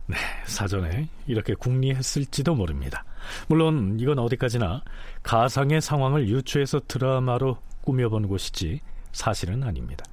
네, 0.08 0.18
사전에 0.46 1.08
이렇게 1.28 1.54
궁리했을지도 1.54 2.56
모릅니다. 2.56 3.04
물론 3.48 3.98
이건 4.00 4.20
어디까지나 4.20 4.84
가상의 5.24 5.82
상황을 5.82 6.28
유추해서 6.28 6.82
드라마로 6.88 7.58
꾸며본 7.82 8.28
것이지 8.28 8.82
사실은 9.12 9.64
아닙니다. 9.64 10.06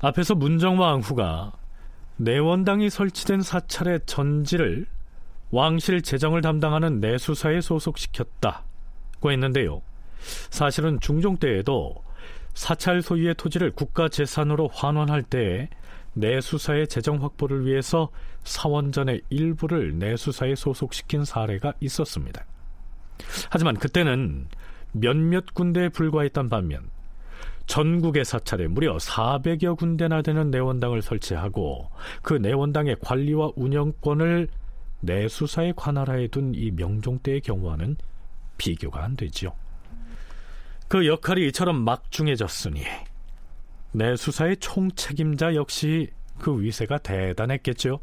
앞에서 0.00 0.34
문정왕후가 0.34 1.52
내원당이 2.18 2.90
설치된 2.90 3.42
사찰의 3.42 4.00
전지를 4.06 4.86
왕실 5.50 6.02
재정을 6.02 6.40
담당하는 6.42 7.00
내수사에 7.00 7.60
소속시켰다고 7.60 9.32
했는데요. 9.32 9.82
사실은 10.50 11.00
중종 11.00 11.36
때에도 11.36 12.02
사찰 12.54 13.02
소유의 13.02 13.34
토지를 13.34 13.72
국가 13.72 14.08
재산으로 14.08 14.68
환원할 14.68 15.22
때에 15.22 15.68
내수사의 16.14 16.88
재정 16.88 17.22
확보를 17.22 17.66
위해서 17.66 18.08
사원전의 18.44 19.22
일부를 19.28 19.98
내수사에 19.98 20.54
소속시킨 20.54 21.24
사례가 21.24 21.74
있었습니다. 21.80 22.44
하지만 23.50 23.76
그때는 23.76 24.48
몇몇 24.92 25.52
군데에 25.52 25.90
불과했던 25.90 26.48
반면 26.48 26.90
전국의 27.66 28.24
사찰에 28.24 28.68
무려 28.68 28.96
400여 28.96 29.76
군데나 29.76 30.22
되는 30.22 30.50
내원당을 30.50 31.02
설치하고 31.02 31.90
그 32.22 32.34
내원당의 32.34 32.96
관리와 33.00 33.50
운영권을 33.56 34.48
내수사에 35.00 35.74
관할하에 35.76 36.28
둔 36.28 36.54
이 36.54 36.70
명종 36.70 37.18
때의 37.18 37.40
경우와는 37.42 37.96
비교가 38.56 39.04
안 39.04 39.16
되지요. 39.16 39.52
그 40.88 41.06
역할이 41.06 41.48
이처럼 41.48 41.84
막중해졌으니 41.84 42.82
내 43.92 44.14
수사의 44.14 44.58
총책임자 44.58 45.54
역시 45.54 46.10
그 46.38 46.60
위세가 46.60 46.98
대단했겠죠. 46.98 48.00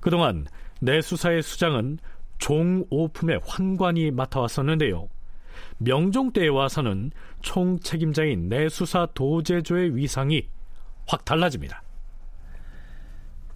그동안 0.00 0.46
내 0.80 1.00
수사의 1.00 1.42
수장은 1.42 1.98
종오품의 2.38 3.40
환관이 3.44 4.10
맡아왔었는데요. 4.10 5.08
명종 5.78 6.32
때에 6.32 6.48
와서는 6.48 7.10
총책임자인 7.42 8.48
내수사 8.48 9.06
도제조의 9.14 9.96
위상이 9.96 10.48
확 11.06 11.24
달라집니다. 11.24 11.82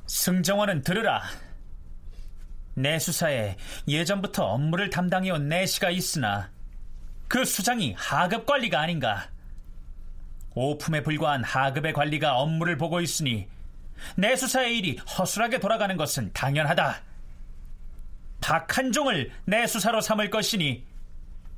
승정원은 0.06 0.82
들으라. 0.82 1.22
내수사에 2.74 3.56
예전부터 3.86 4.44
업무를 4.44 4.88
담당해온 4.90 5.48
내시가 5.48 5.90
있으나 5.90 6.50
그 7.28 7.44
수장이 7.44 7.94
하급 7.96 8.46
관리가 8.46 8.80
아닌가. 8.80 9.28
오품에 10.54 11.02
불과한 11.02 11.44
하급의 11.44 11.92
관리가 11.92 12.38
업무를 12.38 12.76
보고 12.76 13.00
있으니 13.00 13.46
내수사의 14.16 14.78
일이 14.78 14.96
허술하게 14.96 15.60
돌아가는 15.60 15.96
것은 15.96 16.32
당연하다. 16.32 17.02
박한종을 18.40 19.30
내수사로 19.44 20.00
삼을 20.00 20.30
것이니 20.30 20.84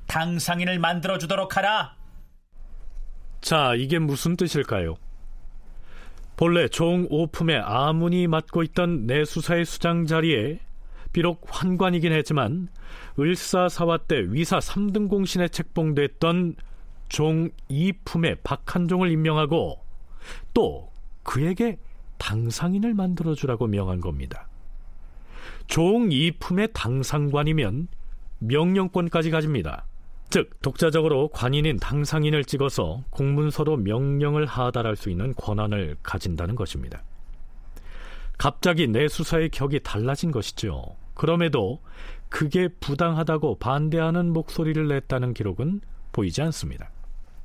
당상인을 0.07 0.79
만들어 0.79 1.19
주도록 1.19 1.57
하라. 1.57 1.95
자, 3.41 3.75
이게 3.77 3.99
무슨 3.99 4.37
뜻일까요? 4.37 4.97
본래 6.37 6.69
종오품의 6.69 7.61
아문이 7.61 8.27
맡고 8.27 8.63
있던 8.65 9.07
내수사의 9.07 9.65
수장 9.65 10.07
자리에 10.07 10.59
비록 11.13 11.47
환관이긴 11.49 12.13
했지만 12.13 12.69
을사사화 13.21 13.99
때 14.09 14.25
위사 14.29 14.59
3등 14.59 15.09
공신에 15.09 15.49
책봉됐던 15.49 16.57
종 17.09 17.51
2품의 17.69 18.39
박한종을 18.43 19.11
임명하고 19.11 19.85
또 20.55 20.91
그에게 21.23 21.79
당상인을 22.19 22.95
만들어 22.95 23.35
주라고 23.35 23.67
명한 23.67 24.01
겁니다. 24.01 24.49
종 25.67 26.09
2품의 26.09 26.73
당상관이면 26.73 27.89
명령권까지 28.39 29.31
가집니다. 29.31 29.87
즉 30.31 30.51
독자적으로 30.63 31.29
관인인 31.29 31.77
당상인을 31.79 32.45
찍어서 32.45 33.03
공문서로 33.11 33.77
명령을 33.79 34.47
하달할 34.47 34.97
수 34.97 35.11
있는 35.11 35.35
권한을 35.35 35.97
가진다는 36.03 36.55
것입니다. 36.55 37.03
갑자기 38.39 38.87
내 38.87 39.09
수사의 39.09 39.51
격이 39.51 39.81
달라진 39.81 40.31
것이죠. 40.31 40.97
그럼에도 41.15 41.83
그게 42.31 42.69
부당하다고 42.69 43.59
반대하는 43.59 44.33
목소리를 44.33 44.89
냈다는 44.89 45.35
기록은 45.35 45.83
보이지 46.13 46.41
않습니다. 46.43 46.89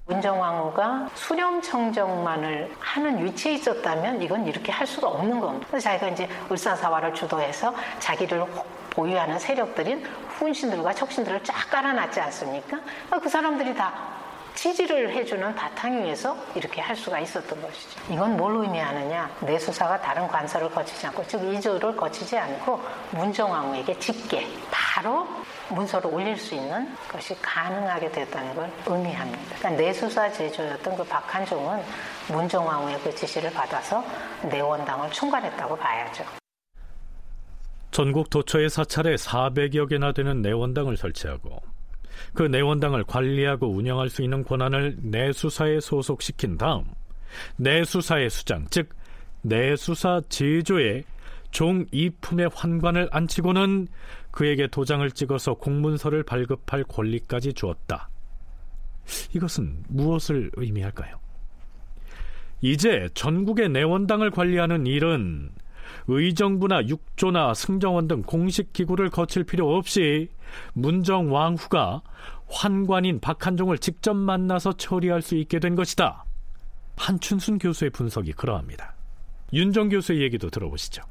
문정왕후가 0.06 1.10
수렴 1.16 1.60
청정만을 1.62 2.72
하는 2.80 3.26
위치에 3.26 3.54
있었다면 3.54 4.22
이건 4.22 4.46
이렇게 4.46 4.72
할 4.72 4.86
수가 4.86 5.08
없는 5.10 5.40
겁니다. 5.40 5.80
자기가 5.80 6.10
이제 6.10 6.30
을사사화를 6.50 7.14
주도해서 7.16 7.74
자기를 8.00 8.46
보유하는 8.92 9.40
세력들인 9.40 10.06
훈신들과 10.38 10.94
척신들을 10.94 11.44
쫙 11.44 11.70
깔아놨지 11.72 12.22
않습니까? 12.22 12.80
그 13.22 13.28
사람들이 13.28 13.74
다 13.74 14.14
지지를 14.54 15.12
해주는 15.12 15.54
바탕 15.54 16.02
위에서 16.02 16.38
이렇게 16.56 16.80
할 16.80 16.96
수가 16.96 17.20
있었던 17.20 17.62
것이죠. 17.62 18.00
이건 18.10 18.38
뭘 18.38 18.56
의미하느냐? 18.64 19.30
내 19.42 19.60
수사가 19.60 20.00
다른 20.00 20.28
관서를 20.30 20.70
거치지 20.70 21.08
않고, 21.08 21.26
즉 21.28 21.44
이조를 21.44 21.98
거치지 21.98 22.38
않고 22.38 22.80
문정왕후에게 23.12 24.00
직계 24.00 24.48
바로 24.96 25.28
문서를 25.76 26.10
올릴 26.10 26.38
수 26.38 26.56
있는 26.56 26.88
것이 27.10 27.36
가능하게 27.42 28.10
됐다는 28.14 28.56
걸 28.56 28.72
의미합니다. 28.88 29.58
그러니까 29.58 29.70
내수사 29.72 30.32
제조였던 30.32 30.96
그 30.96 31.04
박한종은 31.04 31.84
문정왕후의 32.32 33.02
그 33.02 33.14
지시를 33.14 33.52
받아서 33.52 34.02
내원당을 34.50 35.12
총괄했다고 35.12 35.76
봐야죠. 35.76 36.24
전국 37.92 38.30
도처의 38.30 38.70
사찰에 38.70 39.16
400여 39.16 39.90
개나 39.90 40.14
되는 40.14 40.42
내원당을 40.42 40.96
설치하고 40.96 41.62
그 42.34 42.44
내원당을 42.44 43.04
관리하고 43.04 43.68
운영할 43.68 44.10
수 44.10 44.22
있는 44.22 44.46
권한을 44.46 44.96
내수사에 45.02 45.82
소속시킨 45.82 46.58
다음 46.58 46.86
내수사의 47.58 48.30
수장, 48.30 48.66
즉 48.70 48.96
내수사 49.42 50.22
제조에 50.30 51.04
종 51.52 51.86
이품의 51.92 52.50
환관을 52.54 53.08
안치고는 53.12 53.88
그에게 54.36 54.68
도장을 54.68 55.10
찍어서 55.12 55.56
공문서를 55.56 56.24
발급할 56.24 56.84
권리까지 56.84 57.54
주었다. 57.54 58.10
이것은 59.34 59.84
무엇을 59.88 60.52
의미할까요? 60.58 61.20
이제 62.60 63.08
전국의 63.14 63.70
내원당을 63.70 64.32
관리하는 64.32 64.88
일은 64.88 65.52
의정부나 66.08 66.88
육조나 66.88 67.54
승정원 67.54 68.10
등 68.10 68.24
공식 68.24 68.74
기구를 68.74 69.10
거칠 69.10 69.46
필요 69.46 69.74
없이 69.74 70.30
문정 70.74 71.32
왕후가 71.34 72.02
환관인 72.48 73.22
박한종을 73.22 73.78
직접 73.78 74.16
만나서 74.16 74.74
처리할 74.74 75.22
수 75.22 75.36
있게 75.36 75.60
된 75.60 75.76
것이다. 75.76 76.26
한춘순 76.98 77.58
교수의 77.58 77.92
분석이 77.92 78.34
그러합니다. 78.34 78.96
윤정 79.54 79.90
교수의 79.90 80.22
얘기도 80.24 80.50
들어보시죠. 80.50 81.04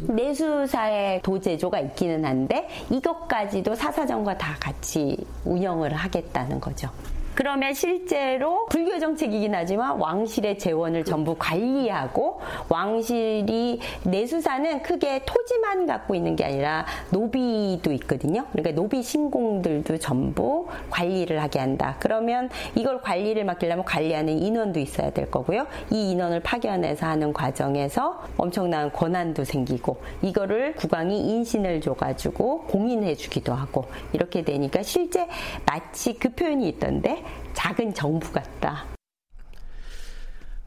내수사의 0.00 1.22
도제조가 1.22 1.80
있기는 1.80 2.24
한데 2.24 2.68
이것까지도 2.90 3.74
사사정과 3.74 4.38
다 4.38 4.56
같이 4.60 5.16
운영을 5.44 5.94
하겠다는 5.94 6.60
거죠. 6.60 6.90
그러면 7.38 7.72
실제로 7.72 8.66
불교 8.66 8.98
정책이긴 8.98 9.54
하지만 9.54 9.96
왕실의 10.00 10.58
재원을 10.58 11.04
전부 11.04 11.36
관리하고 11.38 12.40
왕실이 12.68 13.78
내수사는 14.02 14.82
크게 14.82 15.22
토지만 15.24 15.86
갖고 15.86 16.16
있는 16.16 16.34
게 16.34 16.44
아니라 16.44 16.84
노비도 17.10 17.92
있거든요. 17.92 18.44
그러니까 18.50 18.74
노비 18.74 19.04
신공들도 19.04 19.98
전부 19.98 20.66
관리를 20.90 21.40
하게 21.40 21.60
한다. 21.60 21.94
그러면 22.00 22.50
이걸 22.74 23.00
관리를 23.00 23.44
맡기려면 23.44 23.84
관리하는 23.84 24.36
인원도 24.40 24.80
있어야 24.80 25.10
될 25.10 25.30
거고요. 25.30 25.68
이 25.92 26.10
인원을 26.10 26.40
파견해서 26.40 27.06
하는 27.06 27.32
과정에서 27.32 28.20
엄청난 28.36 28.90
권한도 28.90 29.44
생기고 29.44 29.98
이거를 30.22 30.74
국왕이 30.74 31.30
인신을 31.30 31.82
줘가지고 31.82 32.62
공인해 32.62 33.14
주기도 33.14 33.54
하고 33.54 33.84
이렇게 34.12 34.42
되니까 34.42 34.82
실제 34.82 35.28
마치 35.64 36.14
그 36.14 36.30
표현이 36.30 36.66
있던데 36.70 37.27
작은 37.52 37.94
정부 37.94 38.30
같다. 38.32 38.84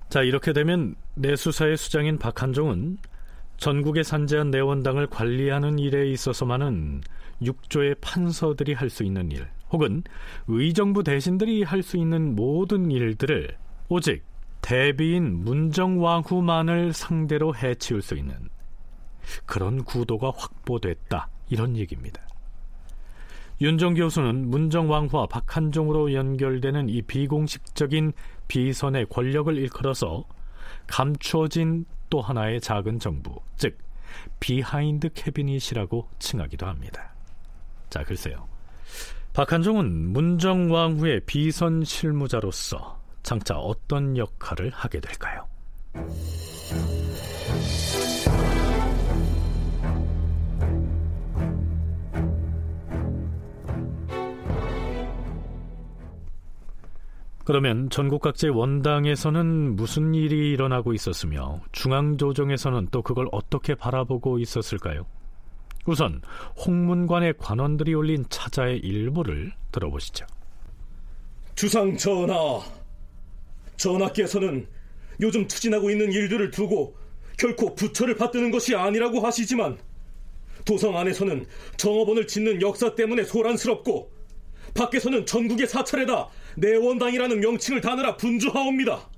자, 0.10 0.22
이렇게 0.24 0.52
되면 0.52 0.96
내수사의 1.16 1.78
수장인 1.78 2.18
박한종은 2.18 2.98
전국에 3.58 4.04
산재한 4.04 4.52
내원당을 4.52 5.08
관리하는 5.08 5.80
일에 5.80 6.10
있어서만은 6.10 7.02
육조의 7.42 7.96
판서들이 8.02 8.74
할 8.74 8.90
수 8.90 9.04
있는 9.04 9.32
일, 9.32 9.48
혹은 9.72 10.04
의정부 10.48 11.04
대신들이 11.04 11.64
할 11.64 11.82
수 11.82 11.98
있는 11.98 12.36
모든 12.36 12.92
일들을 12.92 13.56
오직 13.90 14.24
대비인 14.62 15.44
문정왕후만을 15.44 16.94
상대로 16.94 17.56
해치울 17.56 18.02
수 18.02 18.16
있는 18.16 18.36
그런 19.46 19.84
구도가 19.84 20.32
확보됐다. 20.36 21.30
이런 21.50 21.76
얘기입니다. 21.78 22.22
윤정 23.62 23.94
교수는 23.94 24.50
문정왕후와 24.50 25.28
박한종으로 25.28 26.14
연결되는 26.14 26.90
이 26.90 27.04
비공식적인 27.04 28.12
비선의 28.48 29.06
권력을 29.06 29.56
일컬어서 29.56 30.26
감추어진 30.88 31.86
또 32.10 32.22
하나의 32.22 32.60
작은 32.60 32.98
정부, 32.98 33.40
즉 33.58 33.78
behind 34.40 35.10
cabinet이라고 35.14 36.10
칭하기도 36.18 36.66
합니다. 36.66 37.14
자, 37.92 38.04
글쎄요. 38.04 38.48
박한종은 39.34 40.10
문정왕후의 40.12 41.22
비선 41.28 41.84
실무자로서 41.84 43.00
장차 43.22 43.58
어떤 43.58 44.18
역할을 44.18 44.72
하게 44.72 45.00
될까요? 45.00 45.48
그러면 57.52 57.90
전국 57.90 58.22
각지의 58.22 58.54
원당에서는 58.54 59.76
무슨 59.76 60.14
일이 60.14 60.52
일어나고 60.54 60.94
있었으며 60.94 61.60
중앙조정에서는 61.74 62.88
또 62.92 63.02
그걸 63.02 63.28
어떻게 63.34 63.76
바라보고 63.76 64.40
있었을까요? 64.40 65.06
우선 65.86 66.22
홍문관의 66.66 67.34
관원들이 67.38 67.94
올린 67.94 68.24
차자의 68.30 68.78
일부를 68.78 69.52
들어보시죠. 69.74 70.26
주상 71.54 71.98
전하, 71.98 72.62
전하께서는 73.76 74.66
요즘 75.20 75.46
추진하고 75.46 75.92
있는 75.92 76.10
일들을 76.10 76.52
두고 76.52 76.96
결코 77.38 77.76
부처를 77.76 78.16
받드는 78.16 78.52
것이 78.52 78.78
아니라고 78.78 79.20
하시지만 79.20 79.78
도성 80.64 80.98
안에서는 80.98 81.46
정업원을 81.76 82.28
짓는 82.28 82.62
역사 82.62 82.96
때문에 82.96 83.26
소란스럽고 83.26 84.10
밖에서는 84.74 85.26
전국의 85.26 85.68
사찰에다 85.68 86.30
내원당이라는 86.58 87.40
명칭을 87.40 87.82
다느라 87.82 88.18
분주하옵니다. 88.18 89.10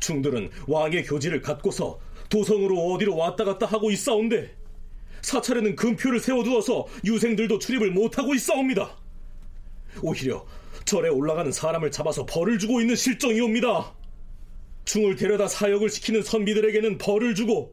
중들은 0.00 0.50
왕의 0.66 1.04
교지를 1.04 1.40
갖고서 1.40 1.98
도성으로 2.28 2.92
어디로 2.92 3.16
왔다 3.16 3.44
갔다 3.44 3.66
하고 3.66 3.90
있사온데 3.90 4.54
사찰에는 5.22 5.76
금표를 5.76 6.20
세워두어서 6.20 6.86
유생들도 7.04 7.58
출입을 7.58 7.90
못하고 7.90 8.34
있사옵니다. 8.34 8.96
오히려 10.02 10.44
절에 10.84 11.08
올라가는 11.08 11.50
사람을 11.50 11.90
잡아서 11.90 12.26
벌을 12.26 12.58
주고 12.58 12.80
있는 12.80 12.94
실정이옵니다. 12.94 13.94
중을 14.84 15.16
데려다 15.16 15.48
사역을 15.48 15.88
시키는 15.88 16.22
선비들에게는 16.22 16.98
벌을 16.98 17.34
주고 17.34 17.72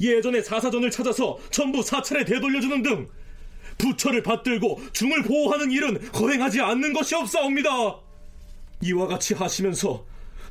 예전의 0.00 0.44
사사전을 0.44 0.90
찾아서 0.90 1.38
전부 1.50 1.82
사찰에 1.82 2.24
되돌려주는 2.24 2.82
등 2.82 3.08
부처를 3.78 4.22
받들고 4.22 4.80
중을 4.92 5.22
보호하는 5.22 5.70
일은 5.70 5.96
허행하지 6.08 6.60
않는 6.60 6.92
것이 6.92 7.14
없사옵니다. 7.14 7.70
이와 8.82 9.06
같이 9.06 9.34
하시면서 9.34 10.04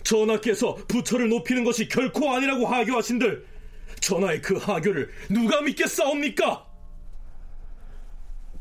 전하께서 0.04 0.76
부처를 0.88 1.30
높이는 1.30 1.64
것이 1.64 1.88
결코 1.88 2.34
아니라고 2.34 2.66
하교하신들 2.66 3.46
전하의 4.00 4.42
그 4.42 4.56
하교를 4.58 5.10
누가 5.30 5.62
믿겠사옵니까? 5.62 6.66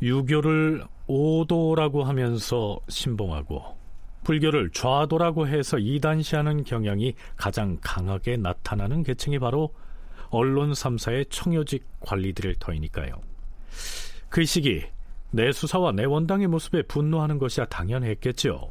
유교를 0.03 0.85
오도라고 1.07 2.05
하면서 2.05 2.79
신봉하고 2.89 3.77
불교를 4.25 4.71
좌도라고 4.73 5.47
해서 5.47 5.79
이단시하는 5.79 6.65
경향이 6.65 7.15
가장 7.37 7.79
강하게 7.81 8.37
나타나는 8.37 9.05
계층이 9.05 9.39
바로 9.39 9.73
언론 10.31 10.73
3사의 10.73 11.31
청요직 11.31 11.85
관리들일 12.01 12.57
터이니까요. 12.59 13.21
그 14.29 14.45
시기 14.45 14.85
내 15.31 15.53
수사와 15.53 15.93
내 15.93 16.05
원당의 16.05 16.47
모습에 16.47 16.83
분노하는 16.83 17.39
것이야 17.39 17.67
당연했겠죠. 17.67 18.71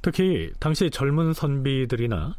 특히 0.00 0.52
당시 0.58 0.90
젊은 0.90 1.32
선비들이나 1.32 2.34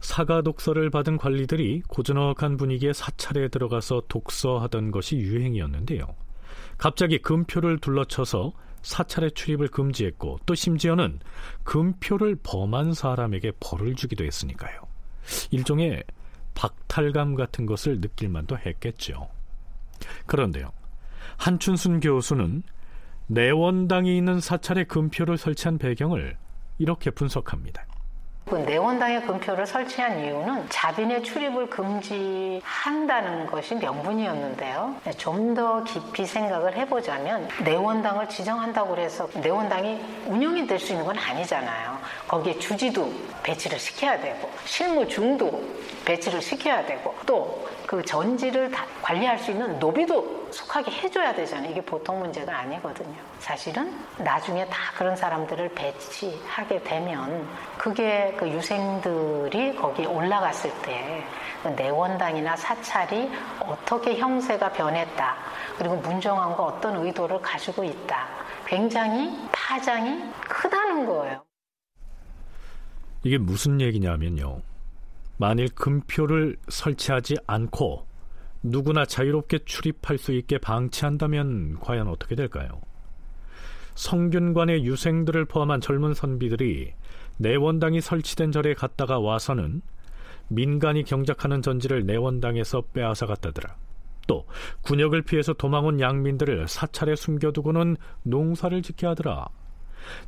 사가 0.00 0.42
독서를 0.42 0.90
받은 0.90 1.16
관리들이 1.16 1.82
고즈넉한 1.88 2.56
분위기의 2.58 2.92
사찰에 2.92 3.48
들어가서 3.48 4.02
독서하던 4.08 4.90
것이 4.90 5.16
유행이었는데요. 5.16 6.06
갑자기 6.76 7.18
금표를 7.18 7.78
둘러쳐서 7.78 8.52
사찰의 8.82 9.32
출입을 9.32 9.68
금지했고 9.68 10.40
또 10.44 10.54
심지어는 10.54 11.20
금표를 11.62 12.36
범한 12.42 12.92
사람에게 12.92 13.52
벌을 13.60 13.94
주기도 13.94 14.24
했으니까요. 14.24 14.82
일종의 15.50 16.04
박탈감 16.54 17.34
같은 17.34 17.64
것을 17.64 18.00
느낄 18.00 18.28
만도 18.28 18.58
했겠죠. 18.58 19.28
그런데요. 20.26 20.70
한춘순 21.36 22.00
교수는 22.00 22.62
내원당이 23.26 24.16
있는 24.16 24.40
사찰에 24.40 24.84
금표를 24.84 25.36
설치한 25.38 25.78
배경을 25.78 26.36
이렇게 26.78 27.10
분석합니다. 27.10 27.86
그 28.46 28.56
내원당에 28.56 29.22
금표를 29.22 29.66
설치한 29.66 30.20
이유는 30.20 30.66
자빈의 30.68 31.22
출입을 31.22 31.70
금지한다는 31.70 33.46
것이 33.46 33.74
명분이었는데요. 33.76 34.96
좀 35.16 35.54
더 35.54 35.84
깊이 35.84 36.26
생각을 36.26 36.76
해보자면 36.76 37.48
내원당을 37.62 38.28
지정한다고 38.28 38.96
해서 38.96 39.28
내원당이 39.34 40.00
운영이 40.26 40.66
될 40.66 40.80
수 40.80 40.92
있는 40.92 41.04
건 41.06 41.16
아니잖아요. 41.16 41.96
거기에 42.26 42.58
주지도 42.58 43.10
배치를 43.44 43.78
시켜야 43.78 44.18
되고 44.20 44.50
실무 44.64 45.06
중도 45.06 45.62
배치를 46.04 46.42
시켜야 46.42 46.84
되고 46.84 47.14
또 47.24 47.64
그 47.86 48.02
전지를 48.02 48.72
관리할 49.02 49.38
수 49.38 49.50
있는 49.52 49.78
노비도 49.78 50.48
속하게 50.50 50.90
해줘야 50.90 51.34
되잖아요. 51.34 51.70
이게 51.70 51.80
보통 51.82 52.18
문제가 52.18 52.56
아니거든요. 52.58 53.14
사실은 53.38 53.94
나중에 54.16 54.66
다 54.66 54.78
그런 54.96 55.14
사람들을 55.14 55.68
배치하게 55.74 56.82
되면 56.82 57.46
그게 57.78 58.33
그 58.36 58.48
유생들이 58.48 59.76
거기에 59.76 60.06
올라갔을 60.06 60.70
때그 60.82 61.68
내원당이나 61.80 62.56
사찰이 62.56 63.30
어떻게 63.60 64.16
형세가 64.16 64.72
변했다. 64.72 65.36
그리고 65.78 65.96
문정왕후가 65.96 66.62
어떤 66.62 67.04
의도를 67.04 67.40
가지고 67.40 67.84
있다. 67.84 68.28
굉장히 68.66 69.48
파장이 69.52 70.30
크다는 70.48 71.06
거예요. 71.06 71.44
이게 73.22 73.38
무슨 73.38 73.80
얘기냐면요. 73.80 74.60
만일 75.36 75.68
금표를 75.74 76.56
설치하지 76.68 77.36
않고 77.46 78.06
누구나 78.62 79.04
자유롭게 79.04 79.60
출입할 79.64 80.18
수 80.18 80.32
있게 80.32 80.58
방치한다면 80.58 81.80
과연 81.80 82.08
어떻게 82.08 82.34
될까요? 82.34 82.80
성균관의 83.94 84.84
유생들을 84.84 85.44
포함한 85.46 85.80
젊은 85.80 86.14
선비들이 86.14 86.92
내원당이 87.38 88.00
설치된 88.00 88.52
절에 88.52 88.74
갔다가 88.74 89.18
와서는 89.18 89.82
민간이 90.48 91.04
경작하는 91.04 91.62
전지를 91.62 92.06
내원당에서 92.06 92.82
빼앗아 92.92 93.26
갔다더라. 93.26 93.76
또 94.26 94.46
군역을 94.82 95.22
피해서 95.22 95.52
도망온 95.52 96.00
양민들을 96.00 96.68
사찰에 96.68 97.14
숨겨두고는 97.16 97.96
농사를 98.22 98.80
짓게 98.82 99.06
하더라. 99.06 99.48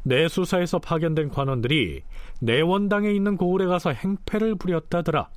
내수사에서 0.03 0.79
파견된 0.79 1.29
관원들이 1.29 2.03
내원당에 2.41 3.11
있는 3.11 3.37
고을에 3.37 3.67
가서 3.67 3.93
행패를 3.93 4.57
부렸다더라. 4.57 5.29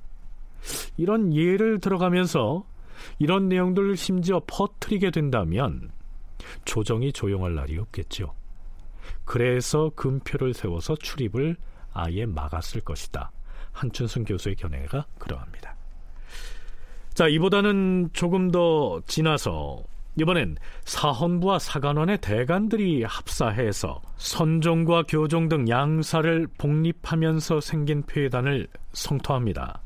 이런 0.97 1.34
예를 1.34 1.80
들어가면서 1.80 2.65
이런 3.17 3.47
내용들을 3.47 3.95
심지어 3.95 4.41
퍼뜨리게 4.45 5.11
된다면 5.11 5.91
조정이 6.65 7.13
조용할 7.13 7.55
날이 7.55 7.78
없겠죠. 7.78 8.34
그래서 9.30 9.92
금표를 9.96 10.56
세워서 10.56 10.96
출입을 10.96 11.56
아예 11.94 12.26
막았을 12.26 12.82
것이다. 12.82 13.32
한춘순 13.74 14.26
교수의 14.26 14.56
견해가 14.56 15.06
그러합니다. 15.20 15.76
자, 17.14 17.28
이보다는 17.28 18.10
조금 18.14 18.50
더 18.50 19.00
지나서 19.06 19.84
이번엔 20.20 20.58
사헌부와 20.86 21.60
사관원의 21.60 22.18
대관들이 22.22 23.04
합사해서 23.04 24.02
선종과 24.18 25.04
교종 25.08 25.48
등 25.48 25.70
양사를 25.70 26.48
복립하면서 26.58 27.62
생긴 27.62 28.02
폐단을 28.08 28.68
성토합니다. 28.94 29.84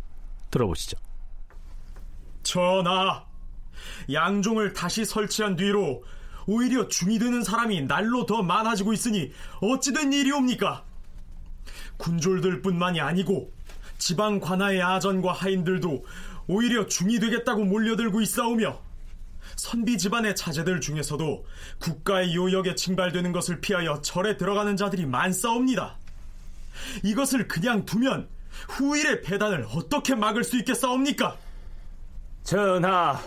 들어보시죠. 0.51 0.97
전하, 2.43 3.25
양종을 4.09 4.71
다시 4.71 5.03
설치한 5.03 5.57
뒤로 5.57 6.01
오히려 6.47 6.87
중이 6.87 7.19
드는 7.19 7.43
사람이 7.43 7.83
날로 7.83 8.25
더 8.25 8.43
많아지고 8.43 8.93
있으니 8.93 9.31
어찌된 9.61 10.13
일이옵니까? 10.13 10.83
군졸들뿐만이 11.97 12.99
아니고 13.01 13.51
지방 13.97 14.39
관아의 14.39 14.81
아전과 14.81 15.31
하인들도 15.31 16.05
오히려 16.47 16.87
중이 16.87 17.19
되겠다고 17.19 17.63
몰려들고 17.63 18.21
있사오며 18.21 18.81
선비 19.55 19.97
집안의 19.97 20.35
자제들 20.35 20.81
중에서도 20.81 21.45
국가의 21.79 22.35
요역에 22.35 22.75
징발되는 22.75 23.31
것을 23.31 23.61
피하여 23.61 24.01
절에 24.01 24.37
들어가는 24.37 24.75
자들이 24.75 25.05
많사옵니다. 25.05 25.97
이것을 27.03 27.47
그냥 27.47 27.85
두면 27.85 28.27
후일의 28.69 29.21
배단을 29.21 29.67
어떻게 29.73 30.15
막을 30.15 30.43
수 30.43 30.57
있겠사옵니까? 30.57 31.37
전하, 32.43 33.21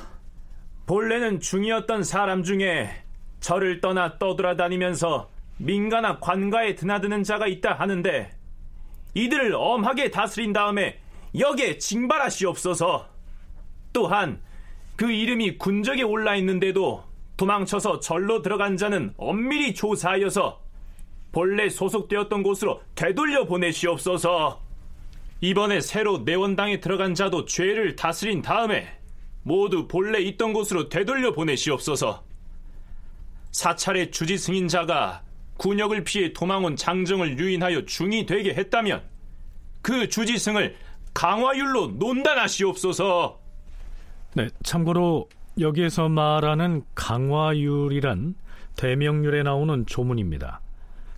본래는 0.87 1.41
중이었던 1.41 2.05
사람 2.05 2.43
중에 2.43 3.05
절을 3.47 3.80
떠나 3.80 4.18
떠돌아다니면서 4.18 5.30
민가나 5.59 6.18
관가에 6.18 6.74
드나드는 6.74 7.22
자가 7.22 7.47
있다 7.47 7.74
하는데 7.74 8.32
이들을 9.14 9.55
엄하게 9.55 10.11
다스린 10.11 10.53
다음에 10.53 10.99
역에 11.38 11.78
징발하시옵소서. 11.78 13.07
또한 13.92 14.40
그 14.97 15.12
이름이 15.12 15.59
군적에 15.59 16.03
올라 16.03 16.34
있는데도 16.36 17.05
도망쳐서 17.36 18.01
절로 18.01 18.42
들어간 18.42 18.76
자는 18.76 19.14
엄밀히 19.16 19.74
조사하여서 19.74 20.61
본래 21.30 21.68
소속되었던 21.68 22.42
곳으로 22.42 22.82
되돌려 22.97 23.44
보내시옵소서. 23.44 24.61
이번에 25.40 25.80
새로 25.80 26.18
내원당에 26.18 26.80
들어간 26.80 27.14
자도 27.14 27.44
죄를 27.44 27.94
다스린 27.94 28.42
다음에 28.42 28.88
모두 29.44 29.86
본래 29.86 30.18
있던 30.18 30.53
곳으로 30.53 30.88
되돌려 30.88 31.30
보내시옵소서. 31.30 32.26
사찰의 33.57 34.11
주지 34.11 34.36
승인자가 34.36 35.22
군역을 35.57 36.04
피해 36.04 36.30
도망온 36.34 36.76
장정을 36.76 37.38
유인하여 37.38 37.86
중이 37.86 38.26
되게 38.26 38.52
했다면 38.52 39.02
그 39.80 40.11
주지승을 40.11 40.76
강화율로 41.14 41.92
논단하시옵소서. 41.98 43.40
네, 44.34 44.48
참고로 44.62 45.30
여기에서 45.59 46.11
말하는 46.11 46.82
강화율이란 46.94 48.34
대명률에 48.76 49.42
나오는 49.42 49.86
조문입니다. 49.86 50.61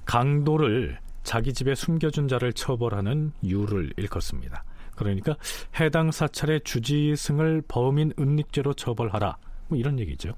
강도를 0.05 1.01
자기 1.25 1.53
집에 1.53 1.75
숨겨준 1.75 2.29
자를 2.29 2.53
처벌하는 2.53 3.33
율을 3.43 3.93
일컫습니다. 3.97 4.63
그러니까 4.95 5.35
해당 5.81 6.13
사찰의 6.13 6.61
주지승을 6.63 7.65
범인 7.67 8.13
은닉죄로 8.17 8.75
처벌하라. 8.75 9.37
뭐 9.67 9.77
이런 9.77 9.99
얘기죠. 9.99 10.35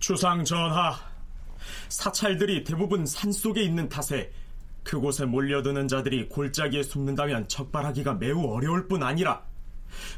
주상 0.00 0.46
전하, 0.46 0.98
사찰들이 1.90 2.64
대부분 2.64 3.04
산속에 3.04 3.62
있는 3.62 3.90
탓에 3.90 4.32
그곳에 4.82 5.26
몰려드는 5.26 5.88
자들이 5.88 6.30
골짜기에 6.30 6.82
숨는다면 6.82 7.48
적발하기가 7.48 8.14
매우 8.14 8.50
어려울 8.50 8.88
뿐 8.88 9.02
아니라 9.02 9.42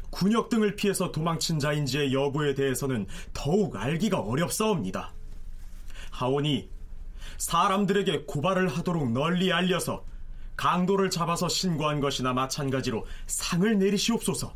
군역 0.09 0.47
등을 0.47 0.77
피해서 0.77 1.11
도망친 1.11 1.59
자인지의 1.59 2.13
여부에 2.13 2.53
대해서는 2.53 3.07
더욱 3.33 3.75
알기가 3.75 4.21
어렵사옵니다. 4.21 5.11
하오니 6.11 6.69
사람들에게 7.37 8.23
고발을 8.25 8.69
하도록 8.69 9.11
널리 9.11 9.51
알려서 9.51 10.05
강도를 10.55 11.09
잡아서 11.09 11.49
신고한 11.49 11.99
것이나 11.99 12.31
마찬가지로 12.31 13.05
상을 13.27 13.77
내리시옵소서. 13.77 14.55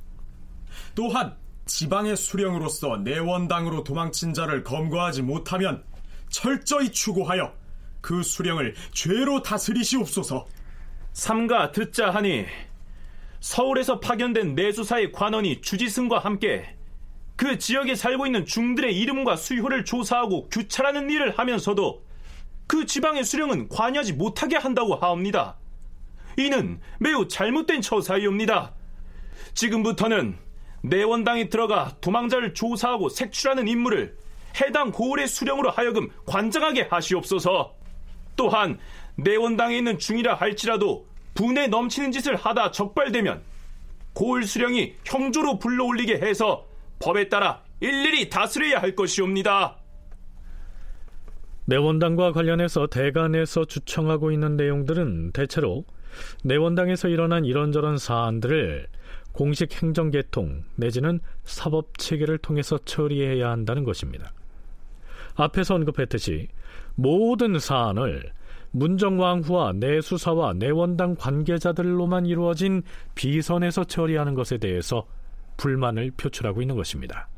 또한 0.96 1.36
지방의 1.68 2.18
수령으로서 2.18 2.98
내원당으로 2.98 3.84
도망친 3.84 4.34
자를 4.34 4.64
검거하지 4.64 5.22
못하면 5.22 5.84
철저히 6.30 6.92
추구하여 6.92 7.54
그 8.02 8.24
수령을 8.24 8.76
죄로 8.94 9.42
다스리시옵소서. 9.42 10.46
삼가 11.14 11.72
듣자 11.72 12.10
하니 12.12 12.46
서울에서 13.40 14.00
파견된 14.00 14.56
내수사의 14.56 15.12
관원이 15.12 15.62
주지승과 15.62 16.20
함께 16.20 16.76
그 17.36 17.58
지역에 17.60 17.96
살고 17.96 18.26
있는 18.26 18.46
중들의 18.46 18.98
이름과 18.98 19.36
수효를 19.36 19.86
조사하고 19.86 20.50
규찰하는 20.50 21.10
일을 21.10 21.38
하면서도 21.38 22.04
그 22.66 22.86
지방의 22.86 23.24
수령은 23.24 23.70
관여하지 23.70 24.14
못하게 24.14 24.58
한다고 24.58 24.96
하옵니다. 24.96 25.58
이는 26.38 26.80
매우 27.00 27.28
잘못된 27.28 27.82
처사이옵니다. 27.82 28.74
지금부터는 29.54 30.38
내원당에 30.84 31.50
들어가 31.50 31.96
도망자를 32.02 32.54
조사하고 32.54 33.10
색출하는 33.10 33.68
임무를 33.68 34.16
해당 34.62 34.92
고을의 34.92 35.28
수령으로 35.28 35.70
하여금 35.70 36.10
관장하게 36.26 36.88
하시옵소서. 36.90 37.76
또한 38.36 38.78
내원당에 39.16 39.78
있는 39.78 39.98
중이라 39.98 40.36
할지라도 40.36 41.08
분에 41.34 41.68
넘치는 41.68 42.12
짓을 42.12 42.36
하다 42.36 42.72
적발되면 42.72 43.42
고을 44.14 44.44
수령이 44.44 44.96
형조로 45.06 45.60
불러올리게 45.60 46.16
해서 46.16 46.66
법에 47.00 47.30
따라 47.30 47.62
일일이 47.80 48.30
다스려야 48.30 48.82
할 48.82 48.96
것이옵니다. 48.96 49.78
내원당과 51.66 52.32
관련해서 52.32 52.88
대간에서 52.88 53.66
주청하고 53.66 54.32
있는 54.32 54.56
내용들은 54.56 55.34
대체로 55.34 55.84
내원당에서 56.44 57.10
일어난 57.10 57.46
이런저런 57.46 57.98
사안들을 57.98 58.88
공식 59.38 59.72
행정계통 59.84 60.64
내지는 60.78 61.20
사법 61.44 61.96
체계를 62.00 62.40
통해서 62.40 62.80
처리해야 62.80 63.52
한다는 63.52 63.84
것입니다. 63.84 64.34
앞에서 65.36 65.76
언급했듯이 65.76 66.48
모든 66.96 67.60
사안을 67.60 68.34
문정왕후와 68.72 69.74
내수사와 69.74 70.54
내원당 70.54 71.14
관계자들로만 71.14 72.26
이루어진 72.26 72.82
비선에서 73.14 73.84
처리하는 73.84 74.34
것에 74.34 74.58
대해서 74.58 75.06
불만을 75.58 76.10
표출하고 76.18 76.64
있는 76.64 76.76
것입니다. 76.76 77.30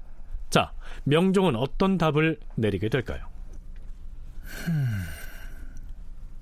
자, 0.50 0.72
명종은 1.04 1.58
어떤 1.58 1.98
답을 1.98 2.40
내리게 2.56 2.88
될까요? 2.88 3.28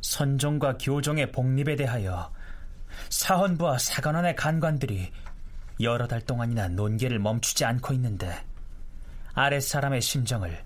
선종과 0.02 0.78
교종의 0.78 1.32
복립에 1.32 1.76
대하여 1.76 2.32
사헌부와 3.10 3.80
사관원의 3.80 4.36
간관들이 4.36 5.10
여러 5.80 6.08
달 6.08 6.22
동안이나 6.22 6.70
논계를 6.70 7.20
멈추지 7.20 7.66
않고 7.66 7.94
있는데 7.94 8.36
아랫사람의 9.34 10.02
심정을 10.02 10.64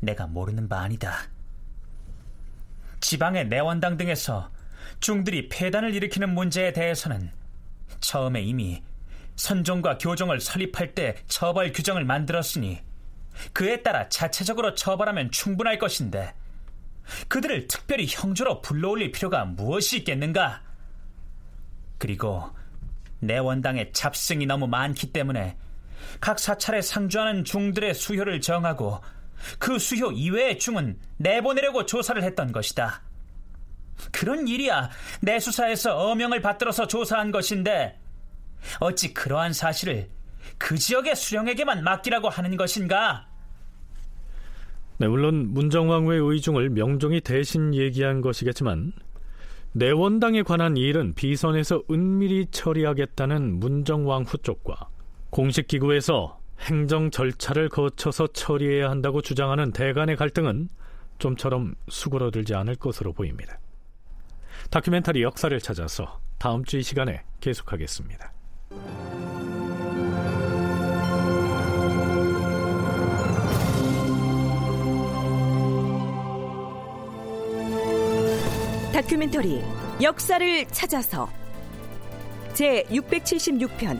내가 0.00 0.26
모르는 0.26 0.68
바 0.68 0.80
아니다. 0.80 1.28
지방의 3.00 3.48
내원당 3.48 3.96
등에서 3.96 4.50
중들이 5.00 5.48
폐단을 5.48 5.94
일으키는 5.94 6.34
문제에 6.34 6.72
대해서는 6.72 7.32
처음에 8.00 8.42
이미 8.42 8.82
선종과 9.36 9.98
교종을 9.98 10.40
설립할 10.40 10.94
때 10.94 11.16
처벌 11.26 11.72
규정을 11.72 12.04
만들었으니 12.04 12.82
그에 13.54 13.82
따라 13.82 14.08
자체적으로 14.08 14.74
처벌하면 14.74 15.30
충분할 15.30 15.78
것인데 15.78 16.34
그들을 17.28 17.66
특별히 17.66 18.06
형조로 18.08 18.60
불러올릴 18.60 19.12
필요가 19.12 19.44
무엇이 19.46 19.98
있겠는가? 19.98 20.62
그리고 21.98 22.50
내 23.20 23.38
원당의 23.38 23.92
잡승이 23.92 24.46
너무 24.46 24.66
많기 24.66 25.12
때문에 25.12 25.56
각 26.20 26.38
사찰에 26.38 26.82
상주하는 26.82 27.44
중들의 27.44 27.94
수효를 27.94 28.40
정하고 28.40 29.00
그 29.58 29.78
수효 29.78 30.12
이외의 30.12 30.58
중은 30.58 30.98
내보내려고 31.18 31.86
조사를 31.86 32.22
했던 32.22 32.52
것이다. 32.52 33.02
그런 34.12 34.48
일이야 34.48 34.90
내 35.20 35.38
수사에서 35.38 35.96
어명을 35.96 36.40
받들어서 36.40 36.86
조사한 36.86 37.30
것인데 37.30 37.98
어찌 38.80 39.12
그러한 39.14 39.52
사실을 39.52 40.08
그 40.58 40.76
지역의 40.76 41.16
수령에게만 41.16 41.84
맡기라고 41.84 42.28
하는 42.28 42.56
것인가? 42.56 43.26
네, 44.98 45.08
물론 45.08 45.52
문정왕후의 45.54 46.20
의중을 46.20 46.70
명종이 46.70 47.20
대신 47.22 47.74
얘기한 47.74 48.20
것이겠지만 48.20 48.92
내원당에 49.72 50.42
관한 50.42 50.76
일은 50.76 51.14
비선에서 51.14 51.82
은밀히 51.90 52.46
처리하겠다는 52.50 53.60
문정왕후 53.60 54.38
쪽과 54.38 54.88
공식 55.30 55.68
기구에서 55.68 56.40
행정 56.60 57.10
절차를 57.10 57.68
거쳐서 57.68 58.26
처리해야 58.28 58.90
한다고 58.90 59.22
주장하는 59.22 59.72
대간의 59.72 60.16
갈등은 60.16 60.68
좀처럼 61.18 61.74
수그러들지 61.88 62.54
않을 62.54 62.74
것으로 62.76 63.12
보입니다. 63.12 63.58
다큐멘터리 64.70 65.22
역사를 65.22 65.56
찾아서 65.60 66.20
다음 66.38 66.64
주 66.64 66.78
이 66.78 66.82
시간에 66.82 67.22
계속하겠습니다. 67.40 68.32
다큐멘터리 78.92 79.62
역사를 80.02 80.66
찾아서 80.66 81.28
제 82.54 82.82
676편 82.90 83.96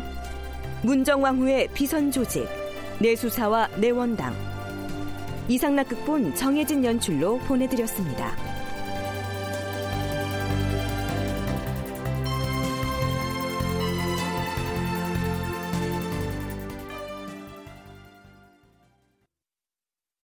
문정왕후의 0.83 1.69
비선 1.73 2.11
조직 2.11 2.49
내수사와 2.99 3.69
내원당 3.77 4.35
이상락 5.47 5.91
극본 5.91 6.35
정혜진 6.35 6.85
연출로 6.85 7.39
보내드렸습니다. 7.39 8.50